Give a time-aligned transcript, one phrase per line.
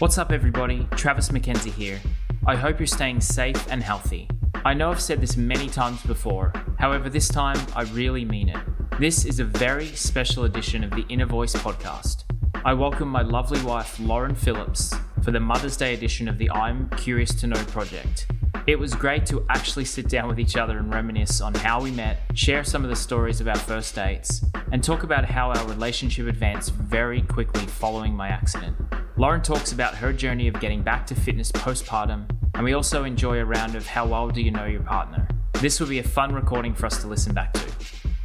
[0.00, 0.88] What's up, everybody?
[0.92, 2.00] Travis McKenzie here.
[2.46, 4.30] I hope you're staying safe and healthy.
[4.64, 8.56] I know I've said this many times before, however, this time I really mean it.
[8.98, 12.24] This is a very special edition of the Inner Voice podcast.
[12.64, 16.88] I welcome my lovely wife, Lauren Phillips, for the Mother's Day edition of the I'm
[16.96, 18.26] Curious to Know project.
[18.66, 21.90] It was great to actually sit down with each other and reminisce on how we
[21.90, 25.68] met, share some of the stories of our first dates, and talk about how our
[25.68, 28.74] relationship advanced very quickly following my accident.
[29.20, 32.24] Lauren talks about her journey of getting back to fitness postpartum,
[32.54, 35.28] and we also enjoy a round of how well do you know your partner.
[35.60, 37.70] This will be a fun recording for us to listen back to.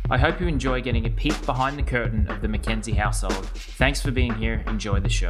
[0.09, 3.45] I hope you enjoy getting a peek behind the curtain of the McKenzie household.
[3.77, 4.63] Thanks for being here.
[4.67, 5.27] Enjoy the show.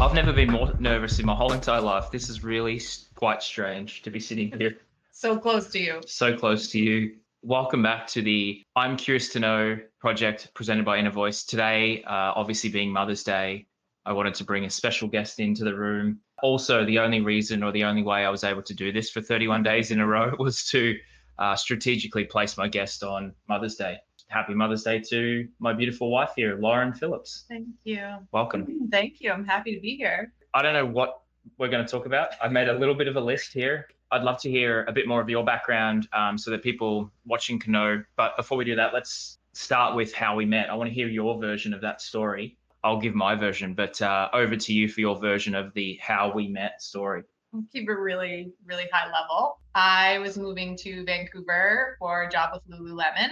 [0.00, 2.10] I've never been more nervous in my whole entire life.
[2.10, 2.82] This is really
[3.14, 4.78] quite strange to be sitting here
[5.12, 6.00] so close to you.
[6.04, 7.14] so close to you.
[7.46, 11.44] Welcome back to the I'm Curious to Know project presented by Inner Voice.
[11.44, 13.66] Today, uh, obviously being Mother's Day,
[14.06, 16.20] I wanted to bring a special guest into the room.
[16.42, 19.20] Also, the only reason or the only way I was able to do this for
[19.20, 20.96] 31 days in a row was to
[21.38, 23.98] uh, strategically place my guest on Mother's Day.
[24.28, 27.44] Happy Mother's Day to my beautiful wife here, Lauren Phillips.
[27.50, 28.08] Thank you.
[28.32, 28.88] Welcome.
[28.90, 29.30] Thank you.
[29.30, 30.32] I'm happy to be here.
[30.54, 31.20] I don't know what
[31.58, 32.30] we're going to talk about.
[32.42, 33.86] I've made a little bit of a list here.
[34.14, 37.58] I'd love to hear a bit more of your background um, so that people watching
[37.58, 38.00] can know.
[38.16, 40.70] But before we do that, let's start with how we met.
[40.70, 42.56] I want to hear your version of that story.
[42.84, 46.32] I'll give my version, but uh, over to you for your version of the how
[46.32, 47.24] we met story.
[47.52, 49.58] I'll keep it really, really high level.
[49.74, 53.30] I was moving to Vancouver for a job with Lululemon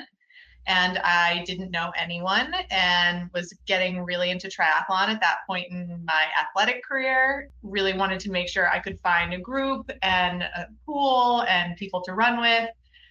[0.66, 6.04] and I didn't know anyone and was getting really into triathlon at that point in
[6.06, 7.50] my athletic career.
[7.62, 12.00] Really wanted to make sure I could find a group and a pool and people
[12.02, 12.70] to run with.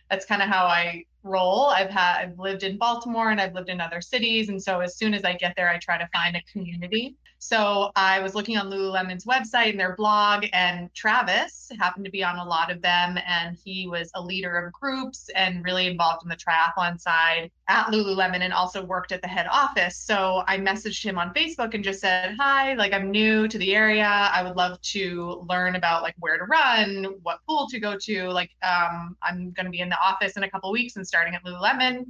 [0.10, 1.66] That's kind of how I roll.
[1.66, 4.98] I've had I've lived in Baltimore and I've lived in other cities and so as
[4.98, 7.16] soon as I get there I try to find a community.
[7.44, 12.24] So I was looking on Lululemon's website and their blog, and Travis happened to be
[12.24, 13.18] on a lot of them.
[13.28, 17.88] And he was a leader of groups and really involved in the triathlon side at
[17.88, 19.98] Lululemon and also worked at the head office.
[19.98, 23.74] So I messaged him on Facebook and just said, Hi, like I'm new to the
[23.74, 24.06] area.
[24.06, 28.30] I would love to learn about like where to run, what pool to go to.
[28.30, 31.34] Like um, I'm going to be in the office in a couple weeks and starting
[31.34, 32.06] at Lululemon.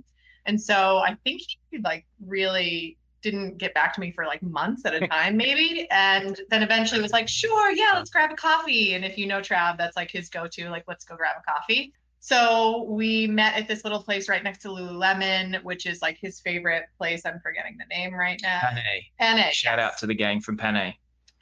[0.45, 4.85] And so I think he like really didn't get back to me for like months
[4.85, 5.87] at a time, maybe.
[5.91, 8.95] And then eventually was like, sure, yeah, let's grab a coffee.
[8.95, 11.51] And if you know Trav, that's like his go to, like, let's go grab a
[11.51, 11.93] coffee.
[12.23, 16.39] So we met at this little place right next to Lululemon, which is like his
[16.39, 17.25] favorite place.
[17.25, 18.59] I'm forgetting the name right now.
[18.61, 19.07] Panay.
[19.19, 19.51] Panay.
[19.53, 20.95] Shout out to the gang from Panay.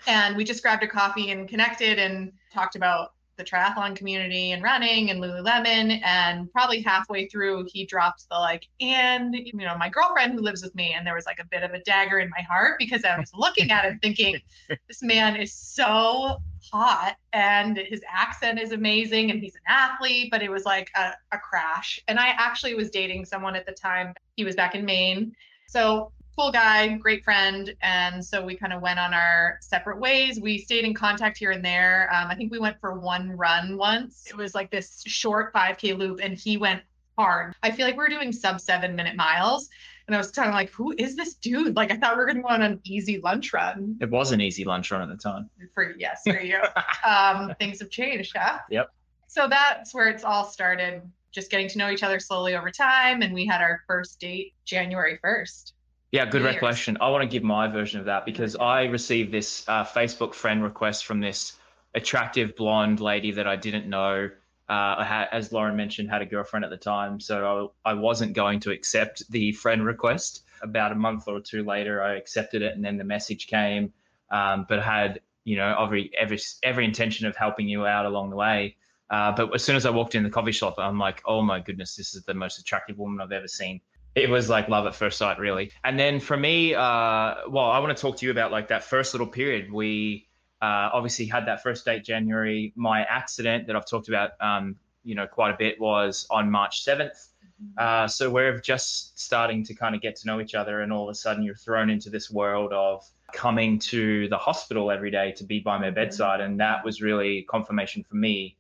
[0.08, 4.62] And we just grabbed a coffee and connected and talked about the triathlon community and
[4.62, 6.00] running and Lululemon.
[6.04, 10.62] And probably halfway through, he dropped the like, and you know, my girlfriend who lives
[10.62, 10.94] with me.
[10.96, 13.32] And there was like a bit of a dagger in my heart because I was
[13.34, 14.40] looking at him thinking,
[14.88, 16.38] this man is so
[16.72, 21.14] hot and his accent is amazing and he's an athlete, but it was like a,
[21.32, 22.00] a crash.
[22.08, 24.14] And I actually was dating someone at the time.
[24.36, 25.34] He was back in Maine.
[25.68, 27.76] So cool guy, great friend.
[27.82, 30.40] And so we kind of went on our separate ways.
[30.40, 32.10] We stayed in contact here and there.
[32.14, 34.24] Um, I think we went for one run once.
[34.26, 36.82] It was like this short 5K loop, and he went
[37.18, 37.56] hard.
[37.62, 39.70] I feel like we are doing sub seven minute miles.
[40.08, 41.76] And I was kind of like, who is this dude?
[41.76, 43.98] Like, I thought we were going to go on an easy lunch run.
[44.00, 45.50] It was an easy lunch run at the time.
[45.76, 46.62] For yes, for you.
[47.06, 48.60] um, things have changed, huh?
[48.70, 48.90] Yep.
[49.28, 51.02] So that's where it's all started.
[51.34, 53.24] Just getting to know each other slowly over time.
[53.24, 55.74] And we had our first date January 1st.
[56.12, 56.56] Yeah, good Years.
[56.56, 56.98] recollection.
[57.02, 60.64] I want to give my version of that because I received this uh, Facebook friend
[60.64, 61.54] request from this
[61.94, 64.30] attractive blonde lady that I didn't know.
[64.68, 67.94] Uh, I had, as Lauren mentioned, had a girlfriend at the time, so I, I
[67.94, 70.44] wasn't going to accept the friend request.
[70.62, 73.94] About a month or two later, I accepted it, and then the message came.
[74.30, 78.36] Um, but had you know every every every intention of helping you out along the
[78.36, 78.76] way.
[79.10, 81.60] Uh, but as soon as I walked in the coffee shop, I'm like, oh my
[81.60, 83.82] goodness, this is the most attractive woman I've ever seen
[84.16, 85.72] it was like love at first sight really.
[85.84, 88.84] And then for me uh well i want to talk to you about like that
[88.84, 89.72] first little period.
[89.72, 90.28] We
[90.62, 92.74] uh, obviously had that first date january.
[92.76, 96.86] My accident that i've talked about um, you know quite a bit was on march
[96.86, 97.30] 7th
[97.78, 101.10] uh, so we're just starting to kind of get to know each other and all
[101.10, 103.04] of a sudden you're thrown into this world of
[103.34, 107.46] coming to the hospital every day to be by my bedside and that was really
[107.50, 108.56] confirmation for me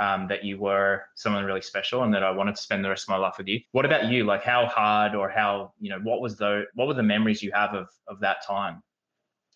[0.00, 3.04] um, that you were someone really special and that I wanted to spend the rest
[3.04, 3.60] of my life with you.
[3.72, 4.24] What about you?
[4.24, 7.52] Like how hard or how, you know, what was the what were the memories you
[7.52, 8.82] have of of that time?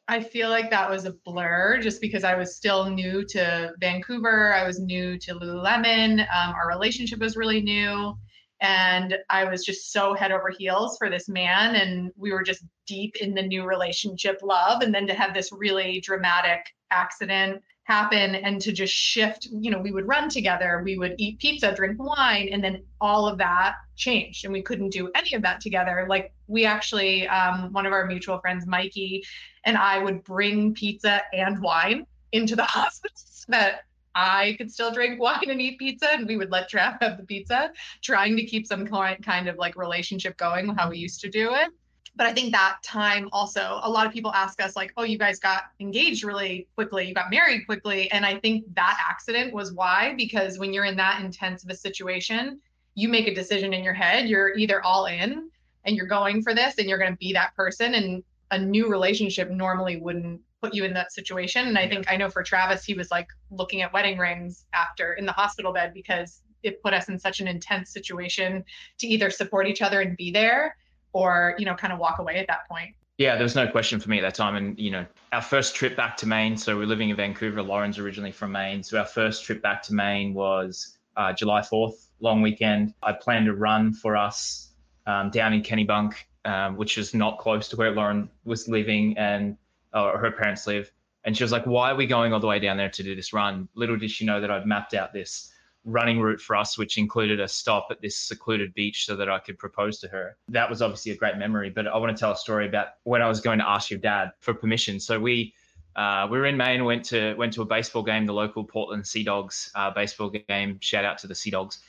[0.08, 4.54] I feel like that was a blur just because I was still new to Vancouver.
[4.54, 6.20] I was new to Lululemon.
[6.20, 8.16] Um, our relationship was really new.
[8.60, 11.76] and I was just so head over heels for this man.
[11.76, 14.82] And we were just deep in the new relationship love.
[14.82, 16.60] And then to have this really dramatic
[16.90, 21.38] accident happen and to just shift, you know, we would run together, we would eat
[21.38, 24.44] pizza, drink wine, and then all of that changed.
[24.44, 26.04] And we couldn't do any of that together.
[26.08, 29.22] Like we actually, um, one of our mutual friends, Mikey,
[29.64, 33.82] and I would bring pizza and wine into the hospital so that
[34.16, 37.24] I could still drink wine and eat pizza, and we would let Trav have the
[37.24, 37.70] pizza,
[38.02, 41.68] trying to keep some kind of like relationship going, how we used to do it.
[42.16, 45.18] But I think that time also, a lot of people ask us, like, oh, you
[45.18, 48.10] guys got engaged really quickly, you got married quickly.
[48.10, 51.76] And I think that accident was why, because when you're in that intense of a
[51.76, 52.58] situation,
[52.94, 55.50] you make a decision in your head, you're either all in
[55.84, 57.94] and you're going for this and you're going to be that person.
[57.94, 61.68] And a new relationship normally wouldn't put you in that situation.
[61.68, 65.12] And I think I know for Travis, he was like looking at wedding rings after
[65.12, 68.64] in the hospital bed because it put us in such an intense situation
[68.98, 70.74] to either support each other and be there
[71.12, 72.94] or, you know, kind of walk away at that point.
[73.18, 74.56] Yeah, there was no question for me at that time.
[74.56, 77.62] And, you know, our first trip back to Maine, so we're living in Vancouver.
[77.62, 78.82] Lauren's originally from Maine.
[78.82, 82.92] So our first trip back to Maine was uh, July 4th, long weekend.
[83.02, 84.72] I planned a run for us
[85.06, 86.14] um, down in Kennebunk,
[86.44, 89.16] um, which is not close to where Lauren was living.
[89.16, 89.56] And
[89.96, 90.90] or her parents live.
[91.24, 93.16] And she was like, Why are we going all the way down there to do
[93.16, 93.68] this run?
[93.74, 95.52] Little did she know that I'd mapped out this
[95.86, 99.38] running route for us, which included a stop at this secluded beach so that I
[99.38, 100.36] could propose to her.
[100.48, 101.70] That was obviously a great memory.
[101.70, 104.00] But I want to tell a story about when I was going to ask your
[104.00, 105.00] dad for permission.
[105.00, 105.54] So we
[105.94, 109.06] uh, we were in Maine, went to went to a baseball game, the local Portland
[109.06, 110.78] Sea Dogs uh, baseball game.
[110.80, 111.80] Shout out to the Sea Dogs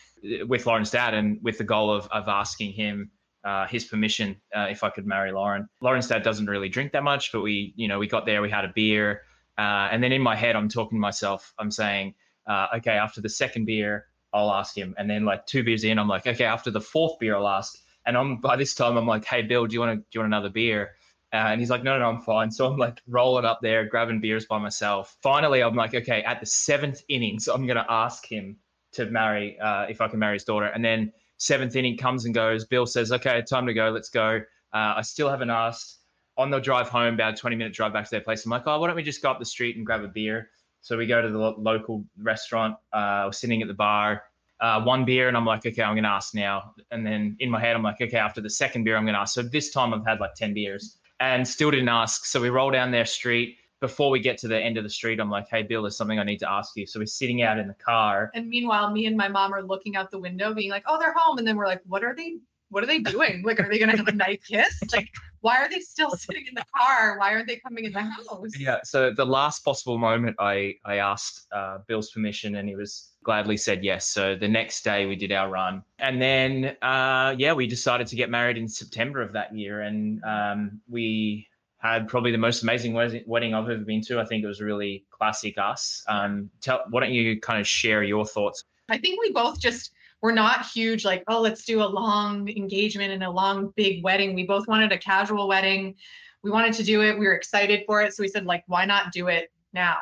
[0.47, 3.11] with Lauren's dad, and with the goal of of asking him
[3.44, 5.67] uh, his permission uh, if I could marry Lauren.
[5.81, 8.49] Lauren's dad doesn't really drink that much, but we, you know, we got there, we
[8.49, 9.21] had a beer,
[9.57, 11.53] uh, and then in my head, I'm talking to myself.
[11.57, 12.13] I'm saying,
[12.47, 15.99] uh, okay, after the second beer, I'll ask him, and then like two beers in,
[15.99, 17.77] I'm like, okay, after the fourth beer, I'll ask.
[18.05, 20.19] And I'm by this time, I'm like, hey, Bill, do you want to do you
[20.21, 20.91] want another beer?
[21.33, 22.49] Uh, and he's like, no, no, I'm fine.
[22.51, 25.17] So I'm like rolling up there, grabbing beers by myself.
[25.21, 28.57] Finally, I'm like, okay, at the seventh innings, I'm gonna ask him
[28.94, 32.33] to marry, uh, if I can marry his daughter, and then seventh inning comes and
[32.33, 32.65] goes.
[32.65, 33.89] Bill says, okay, time to go.
[33.89, 34.41] Let's go.
[34.73, 35.95] Uh, I still haven't asked.
[36.38, 38.61] On the drive home, about a 20 minute drive back to their place, I'm like,
[38.67, 40.51] oh, why don't we just go up the street and grab a beer?
[40.81, 42.75] So we go to the lo- local restaurant.
[42.94, 44.24] Uh, we're sitting at the bar,
[44.59, 46.74] uh, one beer, and I'm like, okay, I'm going to ask now.
[46.91, 49.19] And then in my head, I'm like, okay, after the second beer, I'm going to
[49.19, 49.33] ask.
[49.33, 52.25] So this time I've had like 10 beers and still didn't ask.
[52.25, 55.19] So we roll down their street before we get to the end of the street,
[55.19, 56.88] I'm like, hey, Bill, there's something I need to ask you.
[56.88, 58.31] So we're sitting out in the car.
[58.33, 61.13] And meanwhile, me and my mom are looking out the window, being like, oh, they're
[61.15, 61.38] home.
[61.38, 62.38] And then we're like, what are they?
[62.69, 63.43] What are they doing?
[63.43, 64.81] Like, are they going to have a night kiss?
[64.91, 65.09] Like,
[65.41, 67.17] why are they still sitting in the car?
[67.17, 68.51] Why aren't they coming in the house?
[68.57, 68.79] Yeah.
[68.83, 73.57] So the last possible moment, I I asked uh, Bill's permission, and he was gladly
[73.57, 74.09] said yes.
[74.09, 78.15] So the next day we did our run, and then uh, yeah, we decided to
[78.15, 81.47] get married in September of that year, and um, we
[81.79, 84.19] had probably the most amazing wedding I've ever been to.
[84.19, 86.03] I think it was really classic us.
[86.07, 88.63] Um, tell, why don't you kind of share your thoughts?
[88.89, 89.91] I think we both just
[90.21, 94.33] were not huge, like, oh, let's do a long engagement and a long big wedding.
[94.33, 95.95] We both wanted a casual wedding.
[96.43, 97.17] We wanted to do it.
[97.17, 98.13] We were excited for it.
[98.13, 99.97] So we said, like, why not do it now?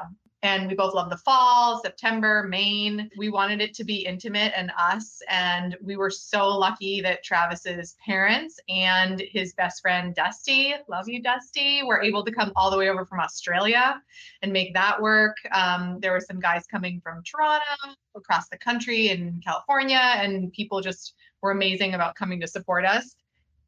[0.46, 3.10] And we both love the fall, September, Maine.
[3.18, 5.20] We wanted it to be intimate and us.
[5.28, 11.20] And we were so lucky that Travis's parents and his best friend, Dusty, love you,
[11.24, 14.00] Dusty, were able to come all the way over from Australia
[14.44, 15.36] and make that work.
[15.52, 17.66] Um, there were some guys coming from Toronto,
[18.16, 23.16] across the country, in California, and people just were amazing about coming to support us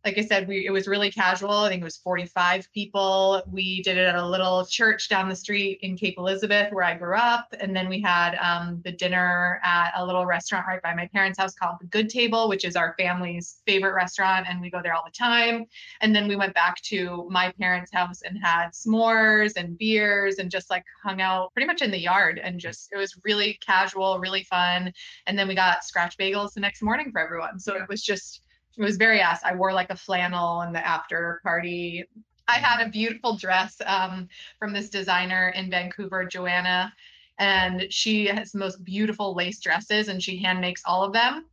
[0.08, 1.52] like I said, we it was really casual.
[1.52, 3.44] I think it was 45 people.
[3.52, 6.96] We did it at a little church down the street in Cape Elizabeth, where I
[6.96, 10.96] grew up, and then we had um, the dinner at a little restaurant right by
[10.96, 14.70] my parents' house called the Good Table, which is our family's favorite restaurant, and we
[14.70, 15.66] go there all the time.
[16.00, 20.50] And then we went back to my parents' house and had s'mores and beers and
[20.50, 24.20] just like hung out pretty much in the yard, and just it was really casual,
[24.20, 24.94] really fun.
[25.26, 28.42] And then we got scratch bagels the next morning for everyone, so it was just
[28.78, 29.40] it was very us.
[29.44, 32.04] I wore like a flannel in the after party.
[32.48, 34.30] I had a beautiful dress um,
[34.60, 36.94] from this designer in Vancouver, Joanna,
[37.40, 41.46] and she has the most beautiful lace dresses, and she hand makes all of them.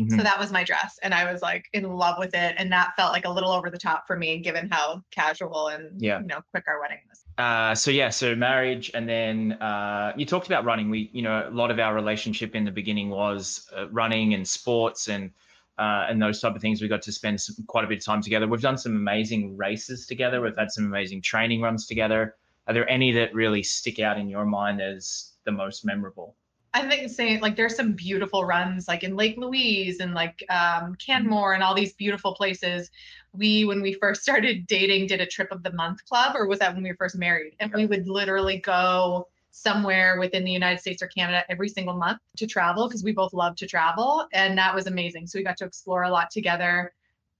[0.00, 0.16] Mm-hmm.
[0.16, 2.92] So that was my dress, and I was like in love with it, and that
[2.96, 6.20] felt like a little over the top for me, given how casual and yeah.
[6.20, 7.24] you know quick our wedding was.
[7.36, 10.88] Uh, so yeah, so marriage, and then uh, you talked about running.
[10.88, 14.46] We, you know, a lot of our relationship in the beginning was uh, running and
[14.46, 15.32] sports and
[15.78, 16.82] uh, and those type of things.
[16.82, 18.46] We got to spend some, quite a bit of time together.
[18.46, 20.40] We've done some amazing races together.
[20.40, 22.36] We've had some amazing training runs together.
[22.66, 26.36] Are there any that really stick out in your mind as the most memorable?
[26.74, 30.94] I think saying like there's some beautiful runs like in Lake Louise and like um,
[30.96, 32.90] Canmore and all these beautiful places.
[33.32, 36.58] We when we first started dating did a trip of the month club, or was
[36.58, 37.54] that when we were first married?
[37.58, 39.28] And we would literally go
[39.62, 43.32] somewhere within the United States or Canada every single month to travel because we both
[43.32, 45.26] love to travel, and that was amazing.
[45.26, 46.92] So we got to explore a lot together.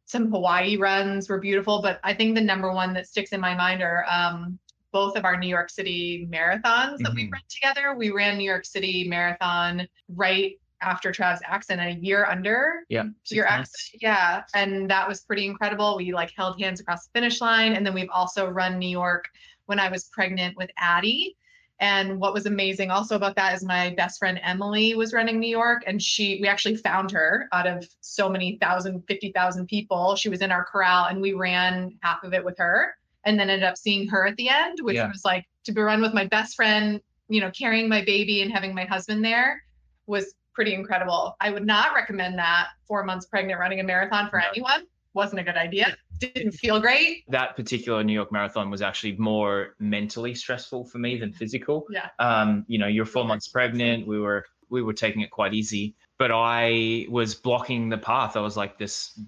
[0.06, 3.54] Some Hawaii runs were beautiful, but I think the number one that sticks in my
[3.54, 4.58] mind are um,
[4.90, 7.16] both of our New York City marathons that mm-hmm.
[7.16, 7.94] we ran together.
[7.96, 13.46] We ran New York City Marathon right after Trav's accident, a year under yeah, your
[13.46, 14.02] accident.
[14.02, 14.42] Yeah.
[14.54, 15.96] And that was pretty incredible.
[15.96, 17.74] We like held hands across the finish line.
[17.74, 19.28] And then we've also run New York
[19.66, 21.36] when I was pregnant with Addie.
[21.80, 25.48] And what was amazing also about that is my best friend Emily was running New
[25.48, 30.16] York and she we actually found her out of so many thousand, fifty thousand people.
[30.16, 32.94] She was in our corral and we ran half of it with her
[33.24, 35.08] and then ended up seeing her at the end, which yeah.
[35.08, 38.50] was like to be run with my best friend, you know, carrying my baby and
[38.50, 39.62] having my husband there
[40.06, 41.36] was pretty incredible.
[41.40, 44.46] I would not recommend that four months pregnant running a marathon for no.
[44.48, 44.86] anyone.
[45.18, 45.96] Wasn't a good idea.
[46.18, 47.24] Didn't feel great.
[47.28, 51.88] That particular New York marathon was actually more mentally stressful for me than physical.
[51.90, 52.10] Yeah.
[52.20, 54.06] Um, you know, you're four months pregnant.
[54.06, 58.36] We were we were taking it quite easy, but I was blocking the path.
[58.36, 59.20] I was like this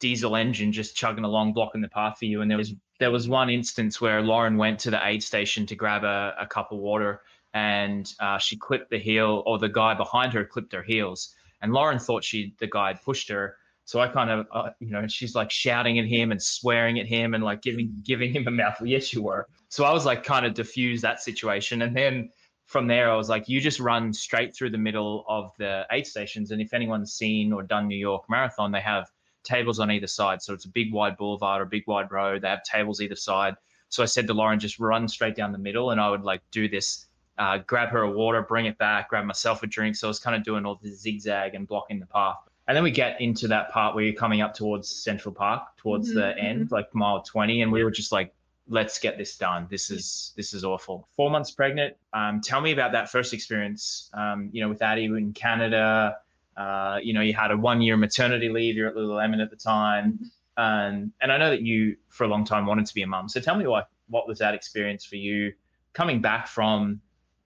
[0.00, 2.40] diesel engine just chugging along, blocking the path for you.
[2.40, 5.76] And there was there was one instance where Lauren went to the aid station to
[5.76, 7.22] grab a, a cup of water,
[7.54, 11.72] and uh, she clipped the heel, or the guy behind her clipped her heels, and
[11.72, 13.54] Lauren thought she the guy had pushed her.
[13.88, 17.06] So I kind of, uh, you know, she's like shouting at him and swearing at
[17.06, 18.86] him and like giving giving him a mouthful.
[18.86, 19.48] Yes, you were.
[19.70, 22.28] So I was like kind of diffuse that situation, and then
[22.66, 26.06] from there I was like, you just run straight through the middle of the aid
[26.06, 29.10] stations, and if anyone's seen or done New York Marathon, they have
[29.42, 30.42] tables on either side.
[30.42, 32.42] So it's a big wide boulevard or a big wide road.
[32.42, 33.54] They have tables either side.
[33.88, 36.42] So I said to Lauren, just run straight down the middle, and I would like
[36.50, 37.06] do this,
[37.38, 39.96] uh, grab her a water, bring it back, grab myself a drink.
[39.96, 42.36] So I was kind of doing all the zigzag and blocking the path.
[42.68, 46.10] And then we get into that part where you're coming up towards Central Park, towards
[46.10, 46.18] mm-hmm.
[46.18, 48.34] the end, like mile 20, and we were just like,
[48.68, 49.66] let's get this done.
[49.70, 51.08] This is this is awful.
[51.16, 51.96] Four months pregnant.
[52.12, 54.10] Um, tell me about that first experience.
[54.12, 56.18] Um, you know, with Addie in Canada.
[56.58, 58.76] Uh, you know, you had a one year maternity leave.
[58.76, 60.12] You're at Lululemon at the time.
[60.12, 60.24] Mm-hmm.
[60.58, 63.28] And, and I know that you, for a long time, wanted to be a mum.
[63.28, 65.52] So tell me what, what was that experience for you
[65.92, 67.00] coming back from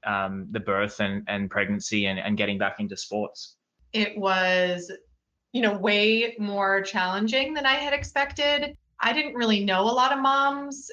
[0.04, 3.56] um, the birth and, and pregnancy and, and getting back into sports?
[3.92, 4.90] It was,
[5.52, 8.76] you know, way more challenging than I had expected.
[9.00, 10.90] I didn't really know a lot of moms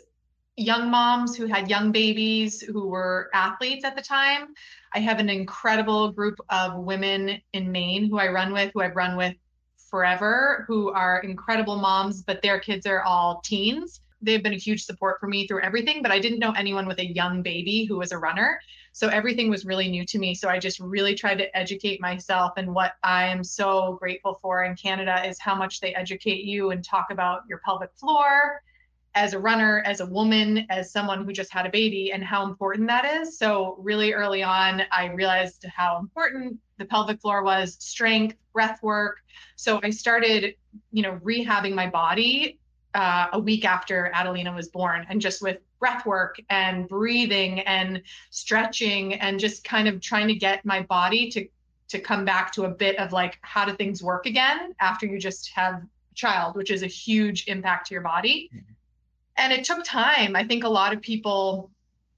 [0.59, 4.53] young moms who had young babies who were athletes at the time.
[4.93, 8.95] I have an incredible group of women in Maine who I run with, who I've
[8.95, 9.35] run with
[9.89, 14.01] forever, who are incredible moms, but their kids are all teens.
[14.21, 16.99] They've been a huge support for me through everything, but I didn't know anyone with
[16.99, 18.59] a young baby who was a runner.
[18.99, 20.35] So everything was really new to me.
[20.35, 22.51] So I just really tried to educate myself.
[22.57, 26.71] And what I am so grateful for in Canada is how much they educate you
[26.71, 28.61] and talk about your pelvic floor
[29.15, 32.43] as a runner, as a woman, as someone who just had a baby, and how
[32.43, 33.37] important that is.
[33.37, 39.19] So, really early on, I realized how important the pelvic floor was, strength, breath work.
[39.55, 40.55] So, I started,
[40.91, 42.59] you know, rehabbing my body
[42.93, 48.01] uh, a week after Adelina was born, and just with breath work and breathing and
[48.29, 51.47] stretching, and just kind of trying to get my body to
[51.89, 55.17] to come back to a bit of like how do things work again after you
[55.17, 58.49] just have a child, which is a huge impact to your body.
[58.53, 58.73] Mm-hmm
[59.39, 60.35] and it took time.
[60.35, 61.71] I think a lot of people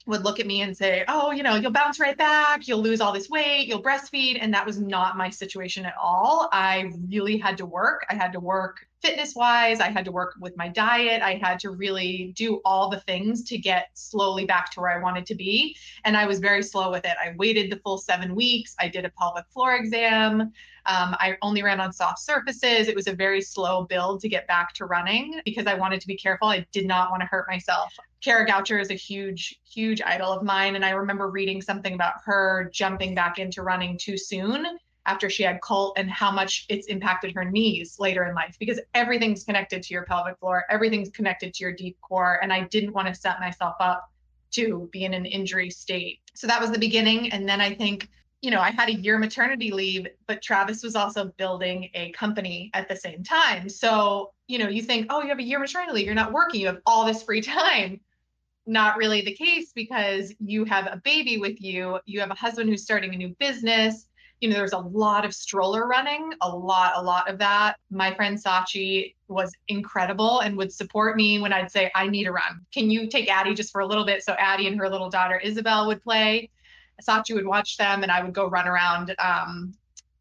[0.07, 2.99] would look at me and say, Oh, you know, you'll bounce right back, you'll lose
[2.99, 4.39] all this weight, you'll breastfeed.
[4.41, 6.49] And that was not my situation at all.
[6.51, 8.05] I really had to work.
[8.09, 9.79] I had to work fitness wise.
[9.79, 11.21] I had to work with my diet.
[11.21, 15.01] I had to really do all the things to get slowly back to where I
[15.01, 15.75] wanted to be.
[16.05, 17.15] And I was very slow with it.
[17.21, 18.75] I waited the full seven weeks.
[18.79, 20.41] I did a pelvic floor exam.
[20.85, 22.87] Um, I only ran on soft surfaces.
[22.87, 26.07] It was a very slow build to get back to running because I wanted to
[26.07, 26.47] be careful.
[26.47, 27.93] I did not want to hurt myself.
[28.21, 30.75] Kara Goucher is a huge, huge idol of mine.
[30.75, 34.65] And I remember reading something about her jumping back into running too soon
[35.05, 38.79] after she had Colt and how much it's impacted her knees later in life because
[38.93, 42.39] everything's connected to your pelvic floor, everything's connected to your deep core.
[42.41, 44.09] And I didn't want to set myself up
[44.51, 46.19] to be in an injury state.
[46.35, 47.31] So that was the beginning.
[47.31, 48.09] And then I think
[48.41, 52.71] you know, I had a year maternity leave, but Travis was also building a company
[52.73, 53.69] at the same time.
[53.69, 56.59] So, you know, you think, oh, you have a year maternity leave, you're not working,
[56.59, 58.01] you have all this free time.
[58.65, 62.69] Not really the case because you have a baby with you, you have a husband
[62.69, 64.07] who's starting a new business.
[64.41, 67.77] You know, there's a lot of stroller running, a lot, a lot of that.
[67.89, 72.31] My friend Sachi was incredible and would support me when I'd say, I need a
[72.31, 72.65] run.
[72.73, 74.23] Can you take Addie just for a little bit?
[74.23, 76.49] So Addie and her little daughter Isabel would play
[77.01, 79.73] Sachi would watch them, and I would go run around um,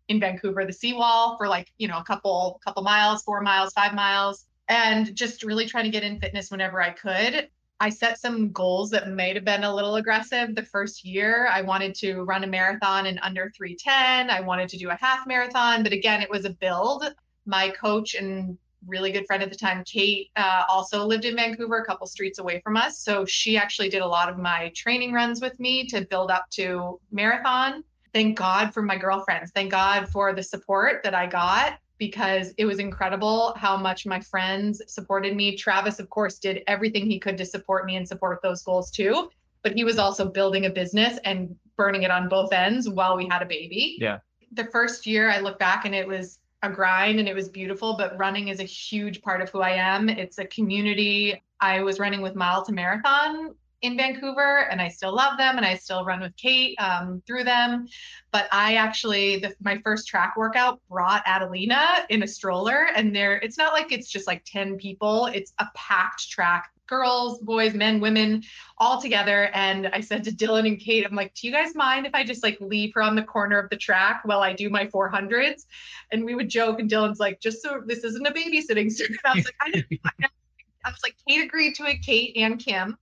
[0.08, 3.94] in Vancouver, the seawall for like you know a couple couple miles, four miles, five
[3.94, 7.48] miles, and just really trying to get in fitness whenever I could.
[7.82, 11.48] I set some goals that might have been a little aggressive the first year.
[11.50, 14.28] I wanted to run a marathon in under 310.
[14.28, 17.04] I wanted to do a half marathon, but again, it was a build.
[17.46, 21.78] My coach and really good friend at the time, Kate, uh, also lived in Vancouver,
[21.78, 22.98] a couple streets away from us.
[22.98, 26.50] So she actually did a lot of my training runs with me to build up
[26.50, 27.82] to marathon.
[28.12, 29.52] Thank God for my girlfriends.
[29.52, 34.18] Thank God for the support that I got because it was incredible how much my
[34.18, 35.54] friends supported me.
[35.54, 39.30] Travis, of course, did everything he could to support me and support those goals too.
[39.62, 43.28] But he was also building a business and burning it on both ends while we
[43.30, 43.98] had a baby.
[44.00, 44.18] Yeah.
[44.52, 47.94] The first year I look back and it was a grind and it was beautiful,
[47.96, 50.08] but running is a huge part of who I am.
[50.08, 51.42] It's a community.
[51.60, 55.64] I was running with Mile to Marathon in Vancouver, and I still love them, and
[55.64, 57.86] I still run with Kate um, through them.
[58.30, 63.36] But I actually, the, my first track workout brought Adelina in a stroller, and there,
[63.36, 68.00] it's not like it's just like ten people; it's a packed track, girls, boys, men,
[68.00, 68.42] women,
[68.78, 69.50] all together.
[69.54, 72.24] And I said to Dylan and Kate, I'm like, do you guys mind if I
[72.24, 75.64] just like leave her on the corner of the track while I do my 400s?
[76.12, 79.16] And we would joke, and Dylan's like, just so this isn't a babysitting service.
[79.24, 79.84] I was like, I,
[80.84, 82.98] I was like, Kate agreed to it, Kate and Kim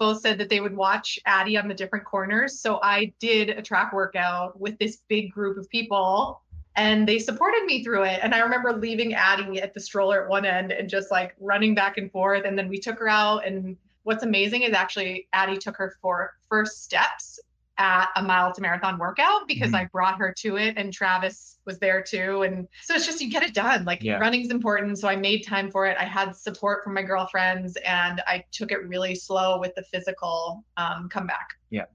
[0.00, 2.58] both said that they would watch Addie on the different corners.
[2.58, 6.40] So I did a track workout with this big group of people
[6.74, 8.20] and they supported me through it.
[8.22, 11.74] And I remember leaving Addie at the stroller at one end and just like running
[11.74, 12.44] back and forth.
[12.46, 13.46] And then we took her out.
[13.46, 17.38] And what's amazing is actually Addie took her for first steps
[17.80, 19.76] at a mile to marathon workout because mm-hmm.
[19.76, 22.42] I brought her to it and Travis was there too.
[22.42, 23.86] And so it's just you get it done.
[23.86, 24.18] Like yeah.
[24.18, 24.98] running's important.
[24.98, 25.96] So I made time for it.
[25.98, 30.62] I had support from my girlfriends and I took it really slow with the physical
[30.76, 31.54] um, comeback.
[31.70, 31.86] Yeah.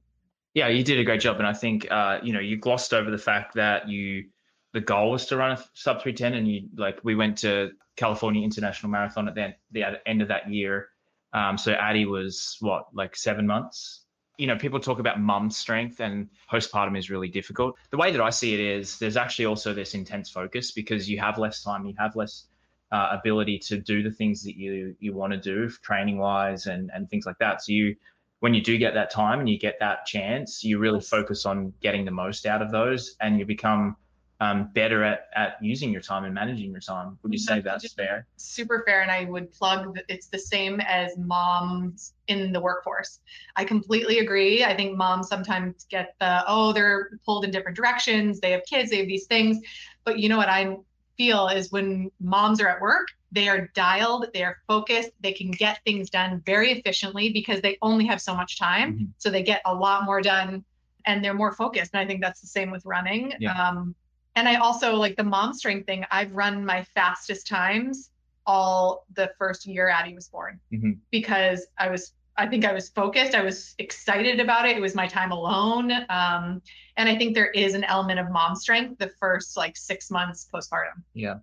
[0.55, 1.37] Yeah, you did a great job.
[1.37, 4.25] And I think uh, you know, you glossed over the fact that you
[4.73, 8.43] the goal was to run a sub 310 and you like we went to California
[8.43, 10.89] International Marathon at the, the end of that year.
[11.31, 14.04] Um, so Addie was what, like seven months
[14.37, 17.75] you know, people talk about mum strength and postpartum is really difficult.
[17.91, 21.19] The way that I see it is there's actually also this intense focus because you
[21.19, 22.45] have less time, you have less
[22.91, 26.91] uh, ability to do the things that you you want to do training wise and
[26.93, 27.63] and things like that.
[27.63, 27.95] So you
[28.41, 31.73] when you do get that time and you get that chance, you really focus on
[31.81, 33.95] getting the most out of those and you become
[34.41, 37.17] um, better at, at using your time and managing your time.
[37.23, 38.27] Would you say that's fair?
[38.35, 39.01] Super fair.
[39.01, 43.19] And I would plug that it's the same as moms in the workforce.
[43.55, 44.65] I completely agree.
[44.65, 48.39] I think moms sometimes get the, oh, they're pulled in different directions.
[48.39, 49.59] They have kids, they have these things.
[50.03, 50.77] But you know what I
[51.17, 55.51] feel is when moms are at work, they are dialed, they are focused, they can
[55.51, 58.93] get things done very efficiently because they only have so much time.
[58.93, 59.05] Mm-hmm.
[59.17, 60.65] So they get a lot more done
[61.05, 61.91] and they're more focused.
[61.93, 63.33] And I think that's the same with running.
[63.39, 63.53] Yeah.
[63.53, 63.95] Um,
[64.35, 66.05] and I also like the mom strength thing.
[66.11, 68.09] I've run my fastest times
[68.45, 70.91] all the first year Addie was born mm-hmm.
[71.11, 73.33] because I was I think I was focused.
[73.33, 74.75] I was excited about it.
[74.75, 75.91] It was my time alone.
[76.09, 76.61] Um,
[76.97, 80.49] and I think there is an element of mom strength the first like six months
[80.53, 81.01] postpartum.
[81.13, 81.35] Yeah.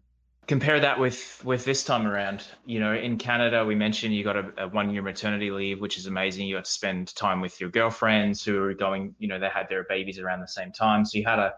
[0.49, 2.45] Compare that with with this time around.
[2.67, 5.97] You know, in Canada, we mentioned you got a, a one year maternity leave, which
[5.97, 6.47] is amazing.
[6.47, 9.15] You got to spend time with your girlfriends who are going.
[9.19, 11.55] You know, they had their babies around the same time, so you had a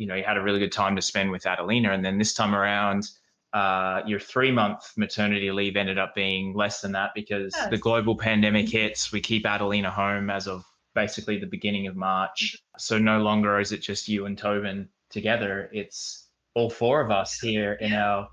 [0.00, 2.32] you know you had a really good time to spend with Adelina, and then this
[2.32, 3.10] time around,
[3.52, 7.68] uh, your three month maternity leave ended up being less than that because yes.
[7.68, 9.12] the global pandemic hits.
[9.12, 13.72] We keep Adelina home as of basically the beginning of March, so no longer is
[13.72, 15.68] it just you and Tobin together.
[15.70, 18.26] It's all four of us here in our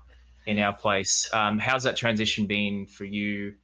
[0.46, 1.28] in our place.
[1.34, 3.54] Um, how's that transition been for you?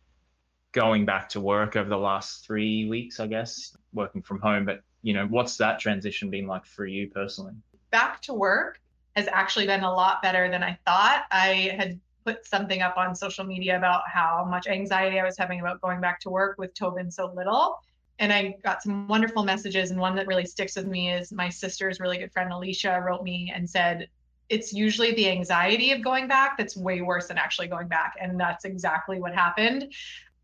[0.72, 4.66] Going back to work over the last three weeks, I guess, working from home.
[4.66, 7.54] But you know, what's that transition been like for you personally?
[7.94, 8.80] Back to work
[9.14, 11.26] has actually been a lot better than I thought.
[11.30, 15.61] I had put something up on social media about how much anxiety I was having
[15.61, 17.78] about going back to work with Tobin so little.
[18.18, 19.92] And I got some wonderful messages.
[19.92, 23.22] And one that really sticks with me is my sister's really good friend, Alicia, wrote
[23.22, 24.09] me and said,
[24.48, 28.14] It's usually the anxiety of going back that's way worse than actually going back.
[28.20, 29.92] And that's exactly what happened.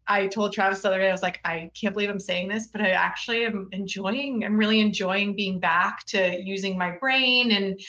[0.06, 2.66] I told Travis the other day, I was like, I can't believe I'm saying this,
[2.66, 7.52] but I actually am enjoying, I'm really enjoying being back to using my brain.
[7.52, 7.80] And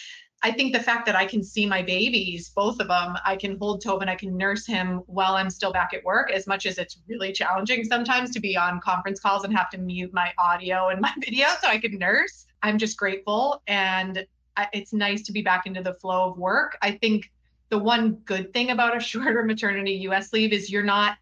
[0.44, 3.58] I think the fact that I can see my babies, both of them, I can
[3.58, 6.78] hold Tobin, I can nurse him while I'm still back at work, as much as
[6.78, 10.90] it's really challenging sometimes to be on conference calls and have to mute my audio
[10.90, 12.46] and my video so I can nurse.
[12.64, 13.62] I'm just grateful.
[13.68, 14.26] And
[14.74, 16.78] it's nice to be back into the flow of work.
[16.82, 17.32] I think
[17.70, 21.18] the one good thing about a shorter maternity US leave is you're not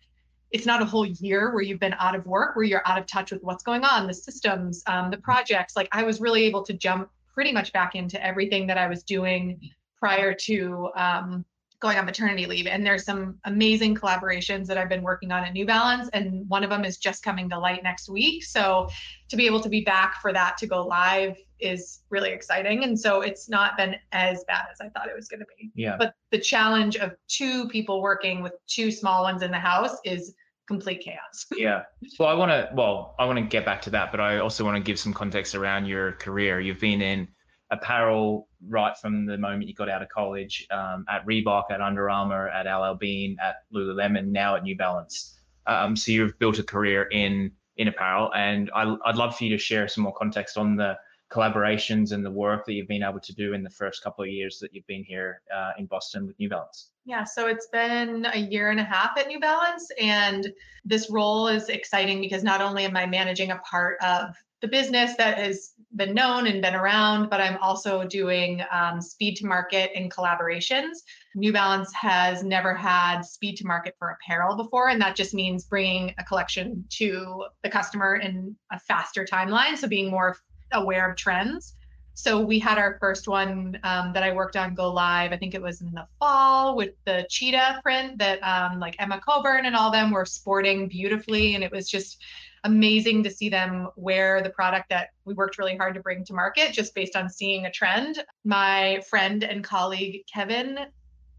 [0.51, 3.05] it's not a whole year where you've been out of work, where you're out of
[3.05, 5.75] touch with what's going on, the systems, um, the projects.
[5.75, 9.03] Like I was really able to jump pretty much back into everything that I was
[9.03, 9.59] doing
[9.97, 11.45] prior to um,
[11.79, 12.67] going on maternity leave.
[12.67, 16.63] And there's some amazing collaborations that I've been working on at New Balance, and one
[16.63, 18.43] of them is just coming to light next week.
[18.43, 18.89] So
[19.29, 22.83] to be able to be back for that to go live is really exciting.
[22.83, 25.71] And so it's not been as bad as I thought it was going to be.
[25.75, 25.95] Yeah.
[25.97, 30.33] But the challenge of two people working with two small ones in the house is
[30.67, 31.45] complete chaos.
[31.57, 31.83] yeah.
[32.17, 32.69] Well, I want to.
[32.73, 35.13] Well, I want to get back to that, but I also want to give some
[35.13, 36.59] context around your career.
[36.59, 37.27] You've been in
[37.71, 42.09] apparel right from the moment you got out of college um, at Reebok, at Under
[42.09, 45.39] Armour, at LL Bean, at Lululemon, now at New Balance.
[45.67, 49.51] Um, so you've built a career in in apparel, and I, I'd love for you
[49.51, 50.97] to share some more context on the
[51.31, 54.29] collaborations and the work that you've been able to do in the first couple of
[54.29, 56.89] years that you've been here uh, in Boston with New Balance?
[57.05, 60.51] Yeah, so it's been a year and a half at New Balance, and
[60.85, 65.15] this role is exciting because not only am I managing a part of the business
[65.15, 69.91] that has been known and been around, but I'm also doing um, speed to market
[69.95, 70.97] and collaborations.
[71.35, 75.63] New Balance has never had speed to market for apparel before, and that just means
[75.65, 79.77] bringing a collection to the customer in a faster timeline.
[79.77, 80.35] So being more
[80.71, 81.75] aware of trends.
[82.13, 85.31] So we had our first one um, that I worked on go live.
[85.31, 89.21] I think it was in the fall with the cheetah print that um, like Emma
[89.25, 92.21] Coburn and all them were sporting beautifully, and it was just
[92.65, 96.33] amazing to see them wear the product that we worked really hard to bring to
[96.33, 98.21] market just based on seeing a trend.
[98.43, 100.77] My friend and colleague Kevin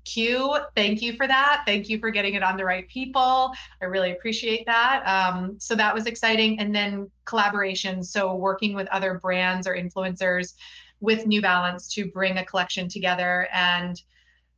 [0.05, 0.57] Q.
[0.75, 1.63] Thank you for that.
[1.67, 3.53] Thank you for getting it on the right people.
[3.81, 5.03] I really appreciate that.
[5.07, 6.59] Um, so that was exciting.
[6.59, 8.03] And then collaboration.
[8.03, 10.55] So working with other brands or influencers
[11.01, 13.49] with New Balance to bring a collection together.
[13.53, 14.01] And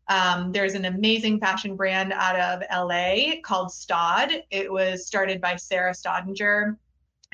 [0.08, 4.32] um, there's an amazing fashion brand out of LA called Staud.
[4.50, 6.76] It was started by Sarah Staudinger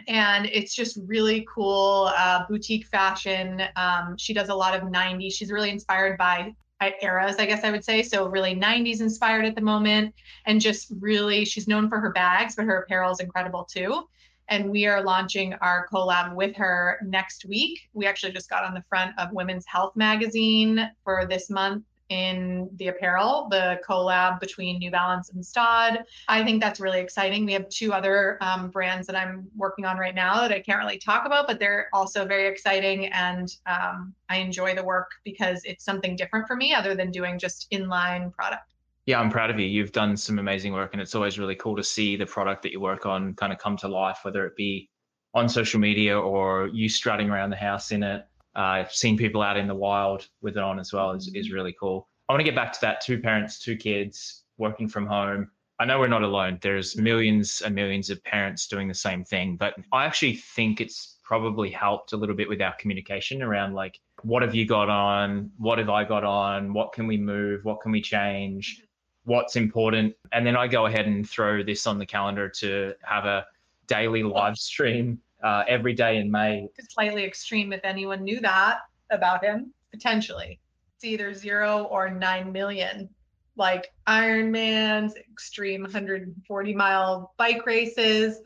[0.07, 3.63] and it's just really cool uh, boutique fashion.
[3.77, 5.33] Um, she does a lot of 90s.
[5.33, 8.03] She's really inspired by Uh, eras, I guess I would say.
[8.03, 10.15] So really 90s inspired at the moment,
[10.47, 14.05] and just really she's known for her bags, but her apparel is incredible too.
[14.49, 17.81] And we are launching our collab with her next week.
[17.93, 22.71] We actually just got on the front of Women's Health magazine for this month in
[22.77, 26.05] the apparel, the collab between New Balance and Staud.
[26.29, 27.45] I think that's really exciting.
[27.45, 30.79] We have two other um, brands that I'm working on right now that I can't
[30.79, 33.07] really talk about, but they're also very exciting.
[33.07, 37.39] And um, I enjoy the work because it's something different for me other than doing
[37.39, 38.75] just inline product.
[39.07, 39.67] Yeah, I'm proud of you.
[39.67, 42.73] You've done some amazing work, and it's always really cool to see the product that
[42.73, 44.91] you work on kind of come to life, whether it be
[45.33, 49.57] on social media or you strutting around the house in it uh, seeing people out
[49.57, 52.09] in the wild with it on as well is, is really cool.
[52.29, 55.51] I want to get back to that two parents, two kids working from home.
[55.81, 56.59] I know we're not alone.
[56.61, 61.19] There's millions and millions of parents doing the same thing, but I actually think it's
[61.23, 65.51] probably helped a little bit with our communication around like, what have you got on?
[65.59, 66.73] What have I got on?
[66.73, 67.65] What can we move?
[67.65, 68.83] What can we change?
[69.25, 70.15] What's important?
[70.33, 73.47] And then I go ahead and throw this on the calendar to have a
[73.87, 76.69] daily live stream uh, every day in May.
[76.91, 78.79] Slightly extreme if anyone knew that
[79.11, 80.61] about him, potentially.
[80.97, 83.09] It's either zero or nine million.
[83.57, 88.41] Like Ironmans, extreme 140 mile bike races,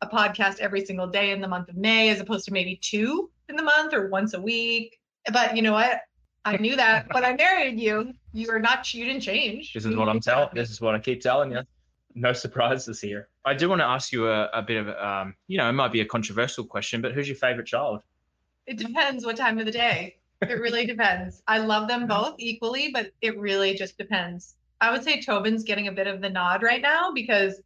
[0.00, 3.30] a podcast every single day in the month of May, as opposed to maybe two
[3.48, 4.98] in the month or once a week.
[5.32, 6.00] But you know what?
[6.46, 9.72] I knew that when I married you, you are not, you didn't change.
[9.72, 10.50] This is what I'm telling.
[10.54, 11.62] This is what I keep telling you
[12.14, 13.28] no surprises here.
[13.44, 15.92] I do want to ask you a, a bit of, um, you know, it might
[15.92, 18.00] be a controversial question, but who's your favorite child?
[18.66, 20.16] It depends what time of the day.
[20.40, 21.42] It really depends.
[21.46, 24.56] I love them both equally, but it really just depends.
[24.80, 27.60] I would say Tobin's getting a bit of the nod right now because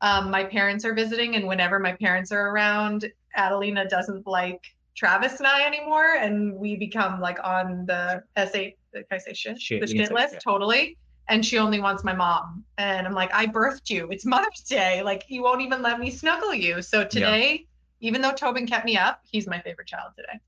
[0.00, 4.62] um, my parents are visiting, and whenever my parents are around, Adelina doesn't like
[4.96, 8.74] Travis and I anymore, and we become like on the S8.
[8.92, 9.60] Can I say shit?
[9.60, 10.40] shit the shit list, yeah.
[10.40, 10.96] totally
[11.30, 12.64] and she only wants my mom.
[12.76, 14.08] And I'm like, I birthed you.
[14.10, 15.02] It's Mother's Day.
[15.02, 16.82] Like, you won't even let me snuggle you.
[16.82, 17.66] So today,
[18.00, 18.08] yeah.
[18.08, 20.40] even though Tobin kept me up, he's my favorite child today.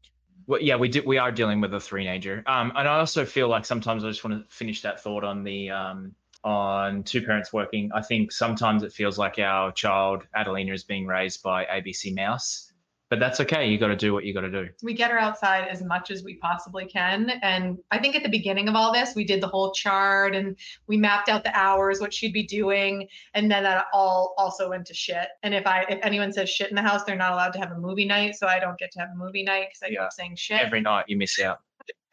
[0.47, 1.03] Well, yeah, we do.
[1.07, 4.25] We are dealing with a three-nager, um, and I also feel like sometimes I just
[4.25, 7.93] want to finish that thought on the um, on two parents working.
[7.95, 12.72] I think sometimes it feels like our child Adelina is being raised by ABC Mouse,
[13.13, 13.69] but that's okay.
[13.69, 14.71] You got to do what you got to do.
[14.83, 17.29] We get her outside as much as we possibly can.
[17.43, 20.57] And I think at the beginning of all this, we did the whole chart and
[20.87, 23.07] we mapped out the hours, what she'd be doing.
[23.35, 25.29] And then that all also went to shit.
[25.43, 27.73] And if I, if anyone says shit in the house, they're not allowed to have
[27.73, 28.35] a movie night.
[28.37, 30.05] So I don't get to have a movie night because I yeah.
[30.05, 30.63] keep saying shit.
[30.63, 31.59] Every night you miss out.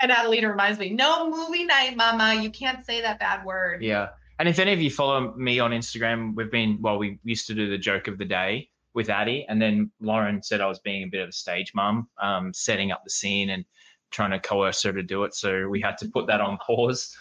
[0.02, 2.42] And Adelina reminds me, no movie night, mama.
[2.42, 3.82] You can't say that bad word.
[3.84, 4.10] Yeah.
[4.38, 7.54] And if any of you follow me on Instagram, we've been well, we used to
[7.54, 11.04] do the joke of the day with Addie, and then Lauren said I was being
[11.04, 11.96] a bit of a stage mum,
[12.28, 13.64] um, setting up the scene and
[14.12, 15.34] trying to coerce her to do it.
[15.34, 17.16] So we had to put that on pause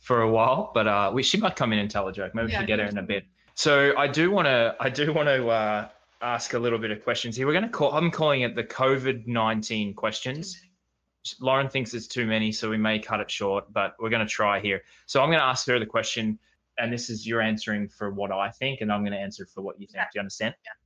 [0.00, 0.70] for a while.
[0.72, 2.34] But uh, we, she might come in and tell a joke.
[2.34, 3.24] Maybe we Yeah, should get her in a bit.
[3.54, 3.72] So
[4.04, 5.88] I do want to, I do want to uh,
[6.22, 7.46] ask a little bit of questions here.
[7.46, 10.58] We're going to call, I'm calling it the COVID nineteen questions.
[11.40, 14.32] Lauren thinks it's too many, so we may cut it short, but we're going to
[14.32, 14.80] try here.
[15.04, 16.38] So I'm going to ask her the question,
[16.78, 19.60] and this is you're answering for what I think, and I'm going to answer for
[19.60, 19.96] what you think.
[19.96, 20.04] Yeah.
[20.04, 20.54] Do you understand?
[20.64, 20.77] Yeah.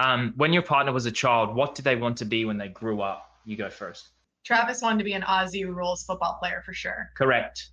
[0.00, 2.68] Um, when your partner was a child, what did they want to be when they
[2.68, 3.38] grew up?
[3.44, 4.08] You go first.
[4.44, 7.10] Travis wanted to be an Aussie rules football player for sure.
[7.14, 7.68] Correct.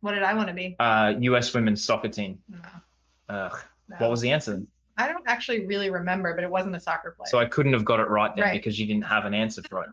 [0.00, 0.76] What did I want to be?
[0.78, 1.52] Uh, U.S.
[1.52, 2.38] women's soccer team.
[2.48, 2.58] No,
[3.28, 3.58] Ugh.
[3.88, 3.96] no.
[3.98, 4.62] What was the answer?
[4.96, 7.28] I don't actually really remember, but it wasn't a soccer player.
[7.28, 8.52] So I couldn't have got it right then Right.
[8.52, 9.90] because you didn't have an answer for it.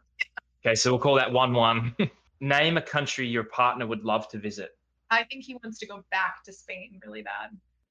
[0.66, 1.94] Okay, so we'll call that one-one.
[2.40, 4.78] Name a country your partner would love to visit.
[5.12, 7.50] I think he wants to go back to Spain really bad.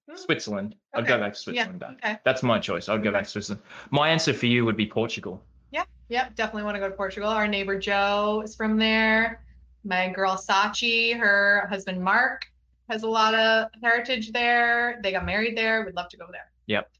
[0.08, 0.74] Hmm, Switzerland.
[0.94, 1.78] I'd go back to Switzerland.
[1.80, 1.96] back.
[2.04, 2.18] Okay.
[2.24, 2.88] That's my choice.
[2.88, 3.62] I'd go back to Switzerland.
[3.90, 5.42] My answer for you would be Portugal.
[5.72, 5.84] Yeah.
[6.08, 7.28] Yep, definitely want to go to Portugal.
[7.30, 9.42] Our neighbor Joe is from there.
[9.84, 12.46] My girl Sachi, her husband Mark
[12.90, 15.00] has a lot of heritage there.
[15.02, 15.84] They got married there.
[15.84, 16.50] We'd love to go there.
[16.66, 16.90] Yep.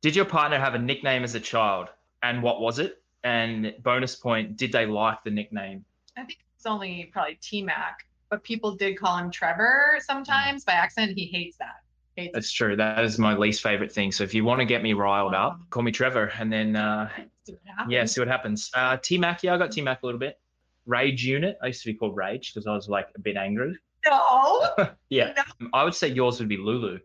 [0.00, 1.88] Did your partner have a nickname as a child?
[2.22, 3.02] And what was it?
[3.22, 5.84] And bonus point, did they like the nickname?
[6.16, 10.72] I think it's only probably T Mac, but people did call him Trevor sometimes by
[10.72, 11.16] accident.
[11.16, 11.76] He hates that.
[12.16, 12.76] Hates That's true.
[12.76, 14.12] That is my least favorite thing.
[14.12, 16.32] So if you want to get me riled up, call me Trevor.
[16.38, 17.28] And then, uh, it.
[17.46, 17.92] See what happens.
[17.92, 18.70] yeah, see what happens.
[18.72, 20.38] Uh, T Mac, yeah, I got T Mac a little bit.
[20.86, 21.58] Rage Unit.
[21.62, 23.76] I used to be called Rage because I was like a bit angry.
[24.06, 24.66] No.
[25.08, 25.32] Yeah.
[25.72, 26.96] I would say yours would be Lulu.
[26.96, 27.00] Is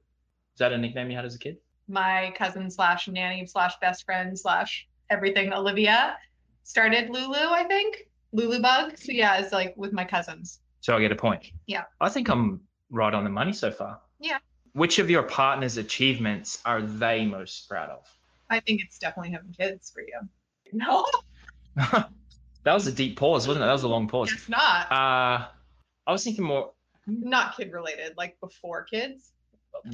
[0.58, 1.56] that a nickname you had as a kid?
[1.88, 6.18] My cousin slash nanny slash best friend slash everything Olivia
[6.64, 8.10] started Lulu, I think.
[8.34, 8.98] Lulu Bug.
[8.98, 10.60] So yeah, it's like with my cousins.
[10.82, 11.52] So I get a point.
[11.68, 11.84] Yeah.
[12.02, 14.02] I think I'm right on the money so far.
[14.20, 14.40] Yeah.
[14.74, 18.06] Which of your partner's achievements are they most proud of?
[18.50, 20.20] I think it's definitely having kids for you.
[20.74, 21.06] No,
[21.76, 22.10] that
[22.66, 23.68] was a deep pause, wasn't it?
[23.68, 24.32] That was a long pause.
[24.32, 24.92] it's not.
[24.92, 25.48] Uh,
[26.08, 26.72] I was thinking more.
[27.08, 29.32] Not kid related, like before kids.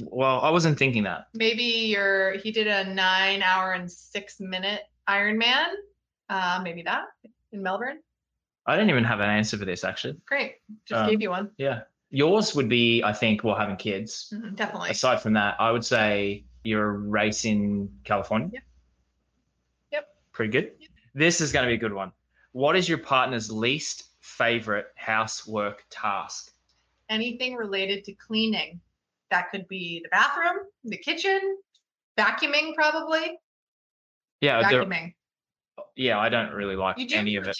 [0.02, 1.28] Well, I wasn't thinking that.
[1.34, 5.68] Maybe you're he did a nine hour and six minute Ironman.
[6.28, 7.04] Uh, maybe that
[7.52, 8.00] in Melbourne.
[8.66, 10.16] I didn't even have an answer for this actually.
[10.26, 10.56] Great.
[10.86, 11.50] Just Um, gave you one.
[11.56, 11.82] Yeah.
[12.10, 14.32] Yours would be, I think, well, having kids.
[14.34, 14.90] Mhm, definitely.
[14.90, 18.50] Aside from that, I would say you're a race in California.
[18.52, 18.62] Yep.
[19.92, 20.08] Yep.
[20.32, 20.72] Pretty good.
[20.78, 20.90] Yep.
[21.14, 22.12] This is going to be a good one.
[22.52, 26.52] What is your partner's least favorite housework task?
[27.08, 28.80] Anything related to cleaning.
[29.30, 31.58] That could be the bathroom, the kitchen,
[32.16, 33.38] vacuuming probably.
[34.40, 35.14] Yeah, vacuuming.
[35.96, 37.56] yeah, I don't really like do any of it.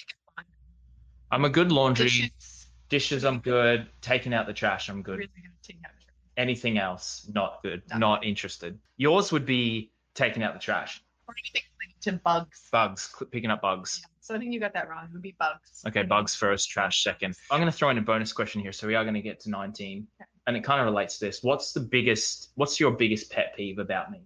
[1.31, 2.05] I'm a good laundry.
[2.05, 2.56] Dishes.
[2.89, 3.87] Dishes, I'm good.
[4.01, 5.17] Taking out the trash, I'm good.
[5.19, 6.15] Really gonna take out the trash.
[6.37, 7.81] Anything else, not good.
[7.91, 7.97] No.
[7.97, 8.77] Not interested.
[8.97, 12.67] Yours would be taking out the trash, Or anything related to bugs.
[12.71, 13.99] bugs, picking up bugs.
[14.01, 15.05] Yeah, So I think you got that wrong.
[15.05, 15.83] It would be bugs.
[15.87, 17.35] Okay, bugs first, trash second.
[17.51, 18.71] I'm going to throw in a bonus question here.
[18.71, 20.07] So we are going to get to 19.
[20.21, 20.27] Okay.
[20.47, 21.43] And it kind of relates to this.
[21.43, 24.21] What's the biggest, what's your biggest pet peeve about me?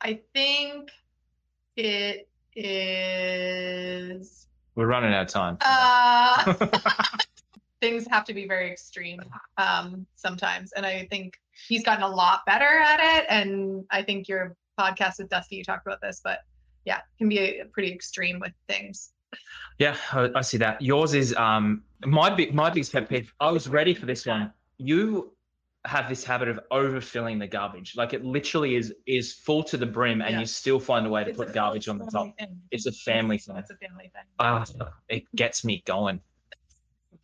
[0.00, 0.88] I think
[1.76, 5.58] it is We're running out of time.
[5.60, 6.54] uh
[7.82, 9.20] things have to be very extreme
[9.58, 10.72] um sometimes.
[10.72, 11.34] And I think
[11.68, 13.26] he's gotten a lot better at it.
[13.28, 16.38] And I think your podcast with Dusty, you talked about this, but
[16.86, 19.12] yeah, can be a, pretty extreme with things.
[19.78, 20.80] yeah, I, I see that.
[20.80, 23.32] Yours is um my big my biggest pet peeve.
[23.40, 24.52] I was ready for this one.
[24.78, 25.32] You
[25.84, 27.94] have this habit of overfilling the garbage.
[27.96, 30.40] Like it literally is is full to the brim, and Yeah.
[30.40, 32.38] you still find a way to It's put a garbage on the top.
[32.38, 32.60] thing.
[32.70, 33.56] It's a family thing.
[33.56, 34.22] It's a family thing.
[34.38, 34.64] Ah,
[35.08, 36.20] it gets me going.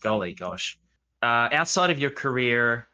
[0.02, 0.78] Golly gosh.
[1.22, 2.88] Uh, outside of your career,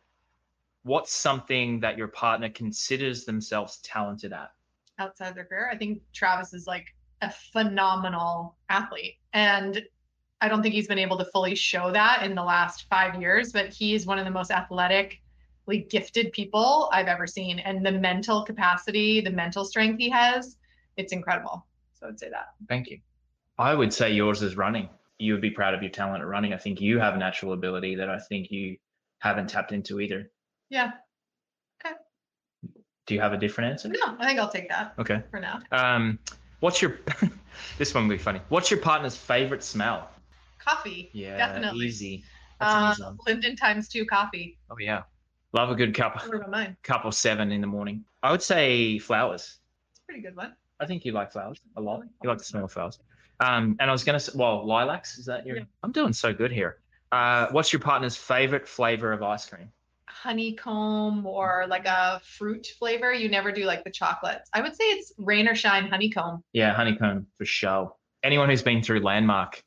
[0.82, 4.50] what's something that your partner considers themselves talented at?
[4.98, 5.68] outside of their career.
[5.70, 6.86] I think Travis is like
[7.22, 9.14] a phenomenal athlete.
[9.32, 9.82] And
[10.40, 13.52] I don't think he's been able to fully show that in the last five years,
[13.52, 17.60] but he's one of the most athletically gifted people I've ever seen.
[17.60, 20.56] And the mental capacity, the mental strength he has,
[20.96, 21.66] it's incredible.
[21.94, 22.48] So I'd say that.
[22.68, 22.98] Thank you.
[23.58, 24.88] I would say yours is running.
[25.18, 26.52] You would be proud of your talent at running.
[26.52, 28.76] I think you have a natural ability that I think you
[29.20, 30.30] haven't tapped into either.
[30.70, 30.92] Yeah.
[31.84, 31.94] Okay.
[33.06, 33.88] Do you have a different answer?
[33.88, 35.22] No, I think I'll take that Okay.
[35.30, 35.60] for now.
[35.70, 36.18] Um,
[36.60, 36.98] what's your
[37.78, 38.40] this one will be funny.
[38.48, 40.10] What's your partner's favorite smell?
[40.58, 41.10] Coffee.
[41.12, 41.86] Yeah, Definitely.
[41.86, 42.24] easy.
[42.58, 43.08] That's easy.
[43.26, 44.58] Linden times two coffee.
[44.70, 45.02] Oh yeah,
[45.52, 46.16] love a good cup.
[46.26, 46.76] What about mine?
[46.82, 48.04] cup or seven in the morning.
[48.22, 49.58] I would say flowers.
[49.90, 50.54] It's a pretty good one.
[50.80, 52.02] I think you like flowers a lot.
[52.22, 52.98] You like the smell of flowers.
[53.40, 55.18] Um, and I was gonna say, well, lilacs.
[55.18, 55.58] Is that your?
[55.58, 55.64] Yeah.
[55.82, 56.78] I'm doing so good here.
[57.12, 59.70] Uh, what's your partner's favorite flavor of ice cream?
[60.24, 63.12] honeycomb or like a fruit flavor.
[63.12, 64.48] You never do like the chocolates.
[64.54, 66.42] I would say it's rain or shine honeycomb.
[66.52, 67.94] Yeah, honeycomb for sure.
[68.22, 69.62] Anyone who's been through Landmark,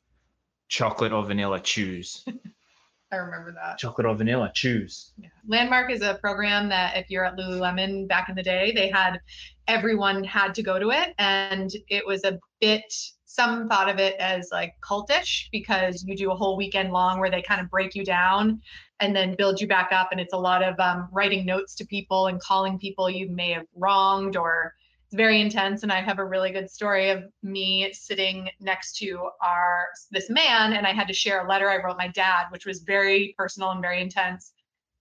[0.68, 2.24] chocolate or vanilla, choose.
[3.12, 3.78] I remember that.
[3.78, 5.12] chocolate or vanilla, choose.
[5.16, 5.28] Yeah.
[5.46, 9.20] Landmark is a program that if you're at Lululemon back in the day, they had
[9.66, 11.14] everyone had to go to it.
[11.18, 12.92] And it was a bit,
[13.38, 17.30] some thought of it as like cultish because you do a whole weekend long where
[17.30, 18.60] they kind of break you down
[18.98, 20.08] and then build you back up.
[20.10, 23.52] And it's a lot of um, writing notes to people and calling people you may
[23.52, 24.74] have wronged or
[25.06, 29.30] it's very intense and i have a really good story of me sitting next to
[29.42, 32.66] our this man and i had to share a letter i wrote my dad which
[32.66, 34.52] was very personal and very intense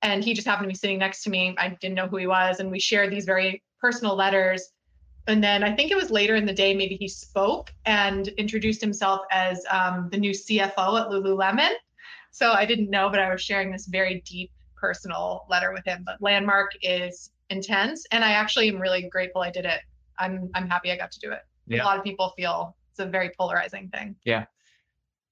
[0.01, 2.25] and he just happened to be sitting next to me i didn't know who he
[2.25, 4.69] was and we shared these very personal letters
[5.27, 8.81] and then i think it was later in the day maybe he spoke and introduced
[8.81, 11.71] himself as um, the new cfo at lululemon
[12.31, 16.03] so i didn't know but i was sharing this very deep personal letter with him
[16.05, 19.81] but landmark is intense and i actually am really grateful i did it
[20.19, 21.41] I'm I'm happy I got to do it.
[21.67, 21.83] Yeah.
[21.83, 24.15] A lot of people feel it's a very polarizing thing.
[24.23, 24.45] Yeah.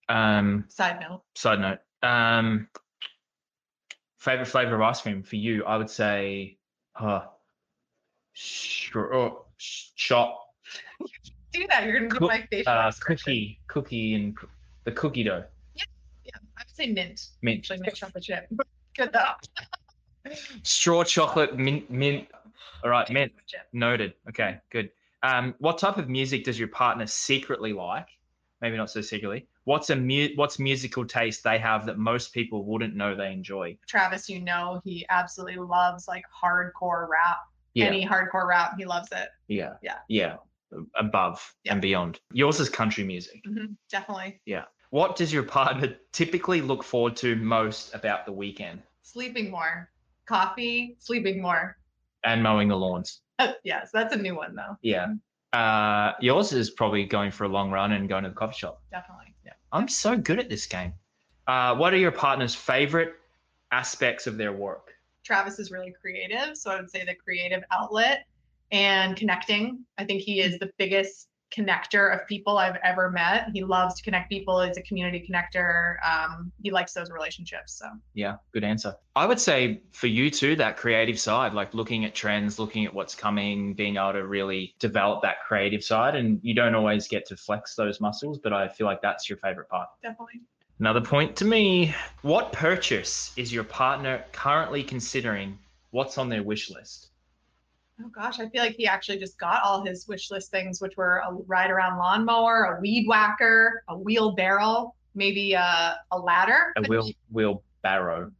[0.09, 1.23] Um, Side note.
[1.33, 1.79] side note.
[2.03, 2.67] Um,
[4.19, 5.65] favorite flavor of ice cream for you?
[5.65, 6.57] I would say,
[6.99, 7.21] uh,
[8.33, 10.35] sure, oh, sh- shot,
[11.53, 11.85] Do that.
[11.85, 14.35] You're gonna do Cook- my facial uh, cookie, cookie, and
[14.83, 15.83] the cookie dough, Yeah,
[16.25, 16.31] yeah.
[16.57, 17.27] I would say mint.
[17.41, 18.47] mint, Actually, mint chocolate chip.
[18.97, 20.31] Good though.
[20.63, 22.27] straw chocolate, mint, mint.
[22.83, 23.31] All right, mint.
[23.73, 24.13] Noted.
[24.29, 24.89] Okay, good.
[25.23, 28.07] Um, what type of music does your partner secretly like?
[28.61, 29.47] Maybe not so secretly.
[29.65, 33.77] What's a mu- what's musical taste they have that most people wouldn't know they enjoy?
[33.87, 37.39] Travis, you know he absolutely loves like hardcore rap.
[37.75, 39.27] Yeah, Any hardcore rap, he loves it.
[39.47, 39.97] yeah, Yeah.
[40.07, 40.37] yeah.
[40.95, 41.73] Above Yeah.
[41.73, 42.19] and beyond.
[42.33, 43.43] Yours is country music.
[43.45, 44.41] Mhm, Definitely.
[44.45, 44.63] Yeah.
[44.89, 48.81] What does your partner typically look forward to most about the weekend?
[49.03, 49.89] Sleeping more.
[50.25, 51.77] Coffee, sleeping more.
[52.23, 53.21] And mowing the lawns.
[53.63, 54.77] yes, that's a new one though.
[54.81, 55.13] Yeah.
[55.53, 58.81] Uh, yours is probably going for a long run and going to the coffee shop.
[58.91, 59.35] Definitely.
[59.45, 59.53] Yeah.
[59.71, 60.93] I'm so good at this game.
[61.47, 63.15] Uh, what are your partner's favorite
[63.71, 64.93] aspects of their work?
[65.25, 66.55] Travis is really creative.
[66.55, 68.25] So I would say the creative outlet
[68.71, 69.85] and connecting.
[69.97, 73.49] I think he is the biggest connector of people I've ever met.
[73.53, 74.61] He loves to connect people.
[74.61, 75.95] He's a community connector.
[76.05, 77.77] Um, he likes those relationships.
[77.79, 78.95] So Yeah, good answer.
[79.15, 82.93] I would say for you too, that creative side, like looking at trends, looking at
[82.93, 86.15] what's coming, being able to really develop that creative side.
[86.15, 89.37] And you don't always get to flex those muscles, but I feel like that's your
[89.37, 89.87] favorite part.
[90.01, 90.41] definitely.
[90.79, 95.57] Another point to me what purchase is your partner currently considering?
[95.91, 97.11] What's on their wish list?
[98.03, 100.97] Oh gosh, I feel like he actually just got all his wish list things, which
[100.97, 106.73] were a ride around lawnmower, a weed whacker, a wheelbarrow, maybe a, a ladder.
[106.75, 108.31] A wheel wheelbarrow.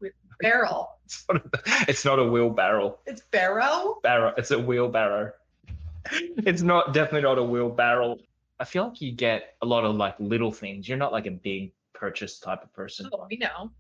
[0.41, 0.89] barrel.
[1.05, 1.49] It's not a,
[1.87, 2.99] it's not a wheelbarrow.
[3.05, 3.99] It's barrow.
[4.03, 4.33] Barrow.
[4.37, 5.31] It's a wheelbarrow.
[6.11, 8.17] It's not definitely not a wheelbarrow.
[8.59, 10.89] I feel like you get a lot of like little things.
[10.89, 13.09] You're not like a big purchase type of person.
[13.11, 13.71] Oh, we know.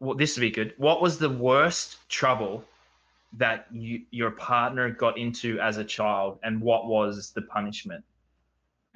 [0.00, 0.74] Well, this would be good.
[0.78, 2.64] What was the worst trouble
[3.34, 8.04] that you your partner got into as a child, and what was the punishment?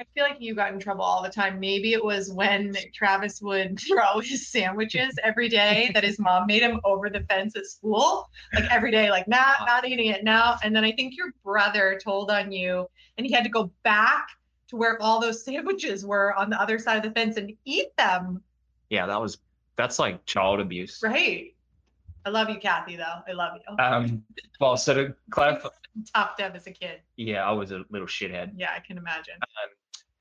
[0.02, 1.60] I feel like you got in trouble all the time.
[1.60, 6.62] Maybe it was when Travis would throw his sandwiches every day that his mom made
[6.62, 8.28] him over the fence at school.
[8.52, 10.56] Like every day, like, nah, not eating it now.
[10.64, 14.26] And then I think your brother told on you and he had to go back
[14.68, 17.94] to where all those sandwiches were on the other side of the fence and eat
[17.96, 18.42] them.
[18.92, 19.38] Yeah, that was
[19.76, 21.00] that's like child abuse.
[21.02, 21.54] Right.
[22.26, 23.22] I love you, Kathy, though.
[23.26, 23.82] I love you.
[23.82, 24.22] Um,
[24.60, 25.70] well, so to clarify,
[26.14, 27.00] Tough to have as a kid.
[27.16, 28.52] yeah, I was a little shithead.
[28.54, 29.34] Yeah, I can imagine.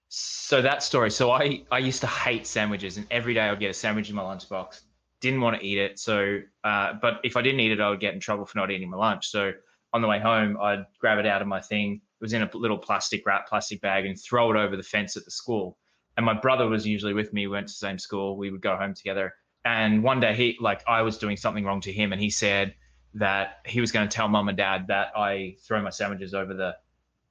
[0.07, 1.11] So that story.
[1.11, 4.15] So I I used to hate sandwiches, and every day I'd get a sandwich in
[4.15, 4.79] my lunchbox.
[5.19, 5.99] Didn't want to eat it.
[5.99, 8.71] So, uh, but if I didn't eat it, I would get in trouble for not
[8.71, 9.27] eating my lunch.
[9.27, 9.51] So
[9.91, 11.95] on the way home, I'd grab it out of my thing.
[11.95, 15.17] It was in a little plastic wrap, plastic bag, and throw it over the fence
[15.17, 15.77] at the school.
[16.21, 17.47] And my brother was usually with me.
[17.47, 18.37] We went to the same school.
[18.37, 19.33] We would go home together.
[19.65, 22.75] And one day he, like, I was doing something wrong to him, and he said
[23.15, 26.53] that he was going to tell mom and dad that I throw my sandwiches over
[26.53, 26.77] the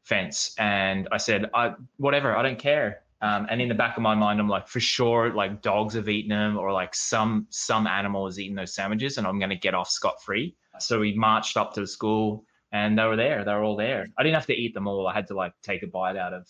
[0.02, 0.56] fence.
[0.58, 3.02] And I said, I whatever, I don't care.
[3.22, 6.08] Um, and in the back of my mind, I'm like, for sure, like dogs have
[6.08, 9.56] eaten them, or like some some animal has eaten those sandwiches, and I'm going to
[9.56, 10.56] get off scot free.
[10.80, 13.44] So we marched up to the school, and they were there.
[13.44, 14.08] They were all there.
[14.18, 15.06] I didn't have to eat them all.
[15.06, 16.48] I had to like take a bite out of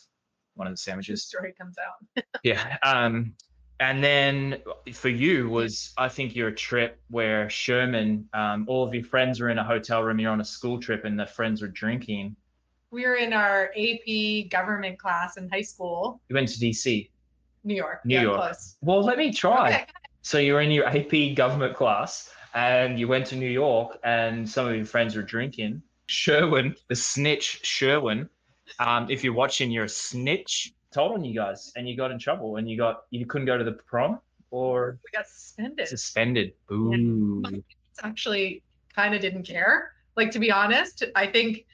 [0.55, 1.24] one of the sandwiches.
[1.24, 1.55] The sandwiches.
[1.55, 2.24] story comes out.
[2.42, 2.76] Yeah.
[2.82, 3.34] Um,
[3.80, 4.59] and then
[4.92, 9.48] for you was I think your trip where Sherman, um, all of your friends were
[9.48, 10.18] in a hotel room.
[10.18, 12.36] You're on a school trip, and the friends were drinking.
[12.90, 17.09] We were in our AP government class in high school, You went to DC.
[17.64, 18.05] New York.
[18.05, 18.36] New yeah, York.
[18.36, 18.76] Close.
[18.80, 19.68] Well, let me try.
[19.68, 19.86] Okay.
[20.22, 24.66] So you're in your AP government class, and you went to New York, and some
[24.66, 25.82] of your friends were drinking.
[26.07, 28.28] Sherwin, the snitch, Sherwin.
[28.78, 30.72] Um, if you're watching, you're a snitch.
[30.92, 33.56] Told on you guys, and you got in trouble, and you got you couldn't go
[33.56, 34.18] to the prom
[34.50, 35.86] or We got suspended.
[35.86, 36.52] suspended.
[36.68, 37.42] Boo.
[38.02, 38.62] actually
[38.94, 39.92] kind of didn't care.
[40.16, 41.64] Like to be honest, I think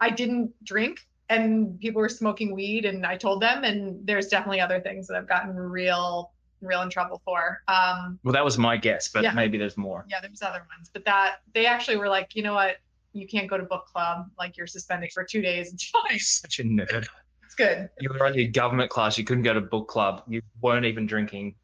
[0.00, 0.98] I didn't drink
[1.30, 5.16] and people were smoking weed and I told them and there's definitely other things that
[5.16, 7.62] I've gotten real real in trouble for.
[7.68, 9.32] Um Well, that was my guess, but Yeah.
[9.32, 10.04] maybe there's more.
[10.08, 12.76] yeah, there's other ones, but that they actually were like, "You know what?
[13.16, 14.26] You can't go to book club.
[14.38, 15.72] Like you're suspended for 2 days.
[15.72, 16.18] It's fine.
[16.18, 17.06] Such a nerd.
[17.44, 19.16] It's good." You were only a government class.
[19.18, 20.22] You couldn't go to book club.
[20.28, 21.54] You weren't even drinking.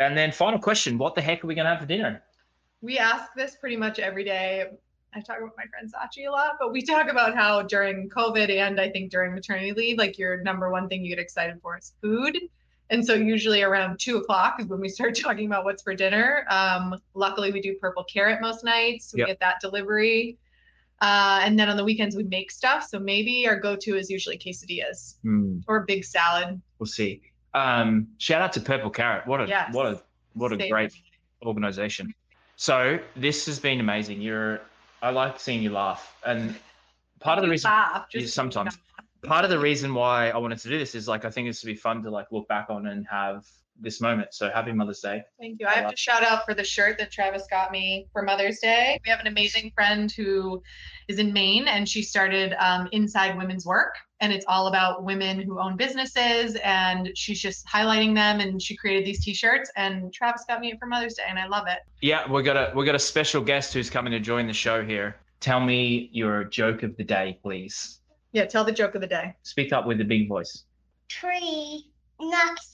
[0.00, 2.22] And then final question: What the heck are we gonna have for dinner?
[2.80, 4.66] We ask this pretty much every day.
[5.14, 8.48] I talk about my friend Sachi a lot, but we talk about how during COVID
[8.48, 11.76] and I think during maternity leave, like your number one thing you get excited for
[11.76, 12.36] is food.
[12.88, 16.46] And so usually around two o'clock is when we start talking about what's for dinner.
[16.48, 19.12] Um, luckily, we do purple carrot most nights.
[19.12, 19.28] We Yep.
[19.28, 20.38] get that delivery.
[21.02, 22.86] Uh, and then on the weekends, we make stuff.
[22.88, 26.60] So maybe our go to is usually quesadillas Hmm, or a big salad.
[26.78, 27.20] we'll see.
[27.54, 29.26] Um, shout out to Purple Carrot.
[29.26, 29.74] What a Yes.
[29.74, 30.00] what a
[30.34, 30.92] what a Stay- great
[31.44, 32.14] organization.
[32.56, 34.22] So this has been amazing.
[34.22, 34.60] You're
[35.02, 36.54] I like seeing you laugh, and
[37.20, 38.78] part of the reason laugh, just sometimes.
[39.24, 41.62] part of the reason why I wanted to do this is like I think this
[41.64, 43.44] would be fun to like look back on and have
[43.80, 44.32] this moment.
[44.32, 45.22] So happy Mother's Day.
[45.40, 45.66] Thank you.
[45.66, 48.98] I have to shout out for the shirt that Travis got me for Mother's Day.
[49.04, 50.62] We have an amazing friend who
[51.08, 53.94] is in Maine and she started um, Inside Women's Work.
[54.20, 58.38] And it's all about women who own businesses and she's just highlighting them.
[58.38, 59.70] And she created these t shirts.
[59.76, 61.78] And Travis got me it for Mother's Day and I love it.
[62.00, 64.84] Yeah, we got a we got a special guest who's coming to join the show
[64.84, 65.16] here.
[65.40, 67.98] Tell me your joke of the day, please.
[68.30, 69.34] Yeah, tell the joke of the day.
[69.42, 70.64] Speak up with a big voice.
[71.08, 72.71] tree knocks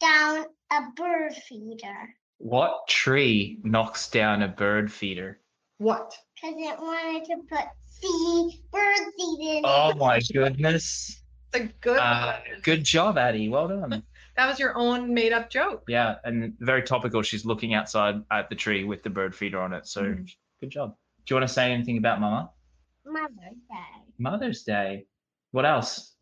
[0.00, 5.40] down a bird feeder What tree knocks down a bird feeder?
[5.78, 6.14] What?
[6.34, 9.96] because it wanted to put seed, bird seed in Oh it.
[9.98, 11.20] my goodness.
[11.52, 12.60] It's a good Uh, one.
[12.62, 13.48] good job, Addie.
[13.48, 14.02] Well done.
[14.36, 15.82] That was your own made up joke.
[15.86, 17.20] Yeah, and very topical.
[17.20, 19.86] She's looking outside at the tree with the bird feeder on it.
[19.86, 20.34] So Mhm.
[20.60, 20.96] good job.
[21.26, 22.50] Do you want to say anything about Mama?
[23.04, 24.02] Mother's Day.
[24.18, 25.04] Mother's Day.
[25.50, 26.14] What else?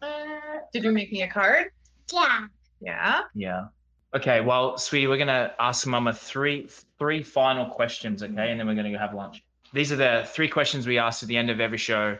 [0.00, 0.38] Uh,
[0.72, 1.72] Did you make me a card?
[2.12, 2.46] yeah.
[2.80, 3.22] Yeah.
[3.34, 3.66] Yeah.
[4.14, 4.40] Okay.
[4.40, 6.68] Well, sweetie, we're gonna ask Mama three
[6.98, 8.22] three final questions.
[8.22, 9.44] Okay, and then we're gonna go have lunch.
[9.72, 12.18] These are the three questions we ask at the end of every show.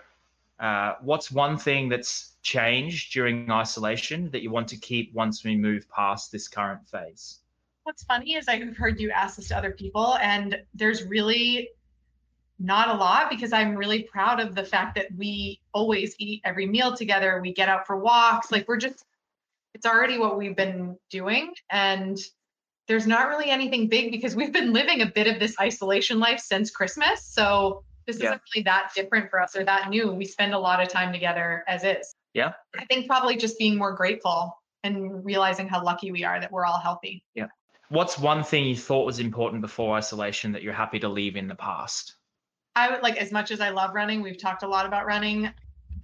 [0.61, 5.56] Uh, what's one thing that's changed during isolation that you want to keep once we
[5.56, 7.40] move past this current phase?
[7.84, 11.70] What's funny is I've heard you ask this to other people, and there's really
[12.58, 16.66] not a lot because I'm really proud of the fact that we always eat every
[16.66, 17.40] meal together.
[17.42, 18.52] We get out for walks.
[18.52, 19.06] Like we're just,
[19.74, 21.52] it's already what we've been doing.
[21.70, 22.18] And
[22.88, 26.40] there's not really anything big because we've been living a bit of this isolation life
[26.40, 27.24] since Christmas.
[27.24, 28.30] So this Yeah.
[28.30, 30.12] isn't really that different for us or that new.
[30.12, 32.14] We spend a lot of time together as is.
[32.34, 32.52] Yeah.
[32.76, 36.64] I think probably just being more grateful and realizing how lucky we are that we're
[36.64, 37.24] all healthy.
[37.34, 37.46] Yeah.
[37.90, 41.48] What's one thing you thought was important before isolation that you're happy to leave in
[41.48, 42.16] the past?
[42.76, 45.52] I would like as much as I love running, we've talked a lot about running,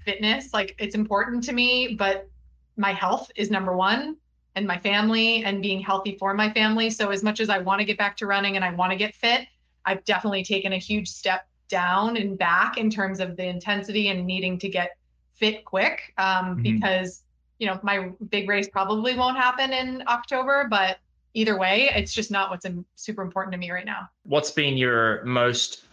[0.05, 2.29] fitness, like it's important to me, but
[2.77, 4.17] my health is number one
[4.55, 6.91] and my family and being healthy for my family.
[6.91, 8.97] So as much as I want to get back to running and I want to
[8.97, 9.47] get fit,
[9.85, 14.27] I've definitely taken a huge step down and back in terms of the intensity and
[14.27, 14.97] needing to get
[15.35, 16.15] fit quick.
[16.19, 16.63] Um, Mhm.
[16.63, 17.23] because
[17.59, 20.99] you know, my big race probably won't happen in October, but
[21.33, 24.11] either way, it's just not what's im- super important to me right now.
[24.25, 25.87] What's been your most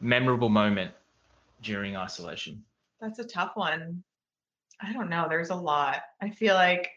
[0.00, 0.92] memorable moment
[1.60, 2.64] during isolation?
[3.00, 4.02] That's a tough one.
[4.82, 5.26] I don't know.
[5.28, 6.02] There's a lot.
[6.20, 6.88] I feel like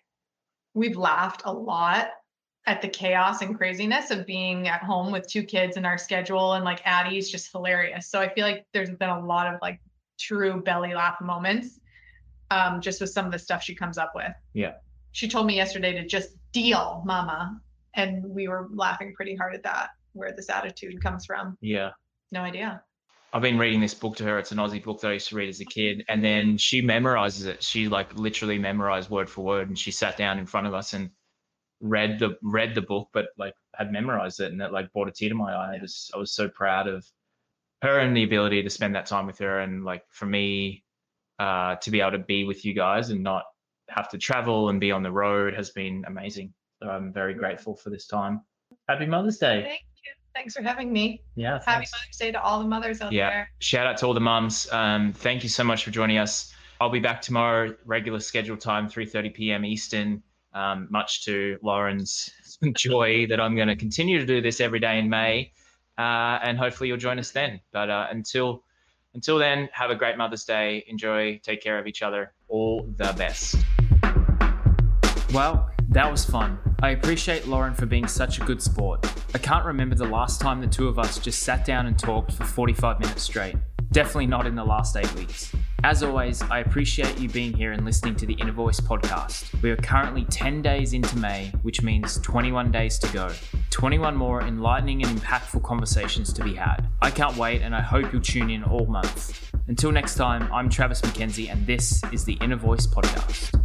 [0.73, 2.09] we've laughed a lot
[2.65, 6.53] at the chaos and craziness of being at home with two kids and our schedule
[6.53, 8.09] and like Addie's just hilarious.
[8.09, 9.81] So I feel like there's been a lot of like
[10.17, 11.79] true belly laugh moments
[12.51, 14.31] um just with some of the stuff she comes up with.
[14.53, 14.73] Yeah.
[15.11, 17.59] She told me yesterday to just deal, mama,
[17.95, 21.57] and we were laughing pretty hard at that where this attitude comes from.
[21.61, 21.91] Yeah.
[22.31, 22.81] No idea.
[23.34, 24.38] I've been reading this book to her.
[24.38, 26.05] It's an Aussie book that I used to read as a kid.
[26.07, 27.63] And then she memorizes it.
[27.63, 29.69] She like literally memorized word for word.
[29.69, 31.09] And she sat down in front of us and
[31.81, 34.51] read the read the book, but like had memorized it.
[34.51, 35.77] And that like brought a tear to my eye.
[35.77, 37.05] I was I was so proud of
[37.81, 39.61] her and the ability to spend that time with her.
[39.61, 40.84] And like for me,
[41.39, 43.45] uh, to be able to be with you guys and not
[43.89, 46.53] have to travel and be on the road has been amazing.
[46.81, 48.41] So I'm very grateful for this time.
[48.88, 49.79] Happy Mother's Day.
[50.36, 50.51] Thank you.
[50.51, 51.21] Thanks for having me.
[51.36, 51.53] Yeah.
[51.65, 51.91] Happy thanks.
[51.91, 53.29] Mother's Day to all the mothers out Yeah.
[53.29, 53.49] there.
[53.59, 54.71] shout out to all the mums.
[54.71, 56.53] Um, thank you so much for joining us.
[56.81, 59.63] I'll be back tomorrow, regular schedule time, 3:30 p.m.
[59.65, 60.21] Eastern.
[60.53, 62.29] Um, much to Lauren's
[62.77, 65.51] joy that I'm going to continue to do this every day in May.
[65.97, 67.59] uh, and hopefully you'll join us then.
[67.71, 68.63] But uh, until
[69.13, 70.84] until then, have a great Mother's Day.
[70.88, 71.39] Enjoy.
[71.43, 72.34] Take care of each other.
[72.47, 73.55] All the best.
[75.31, 76.57] Well, that was fun.
[76.81, 79.05] I appreciate Lauren for being such a good sport.
[79.35, 82.31] I can't remember the last time the two of us just sat down and talked
[82.31, 83.55] for 45 minutes straight.
[83.91, 85.53] Definitely not in the last eight weeks.
[85.83, 89.61] As always, I appreciate you being here and listening to the Inner Voice podcast.
[89.61, 93.31] We are currently 10 days into May, which means 21 days to go.
[93.69, 96.87] 21 more enlightening and impactful conversations to be had.
[97.03, 99.51] I can't wait and I hope you'll tune in all month.
[99.67, 103.59] Until next time, I'm Travis McKenzie and this is the Inner Voice podcast.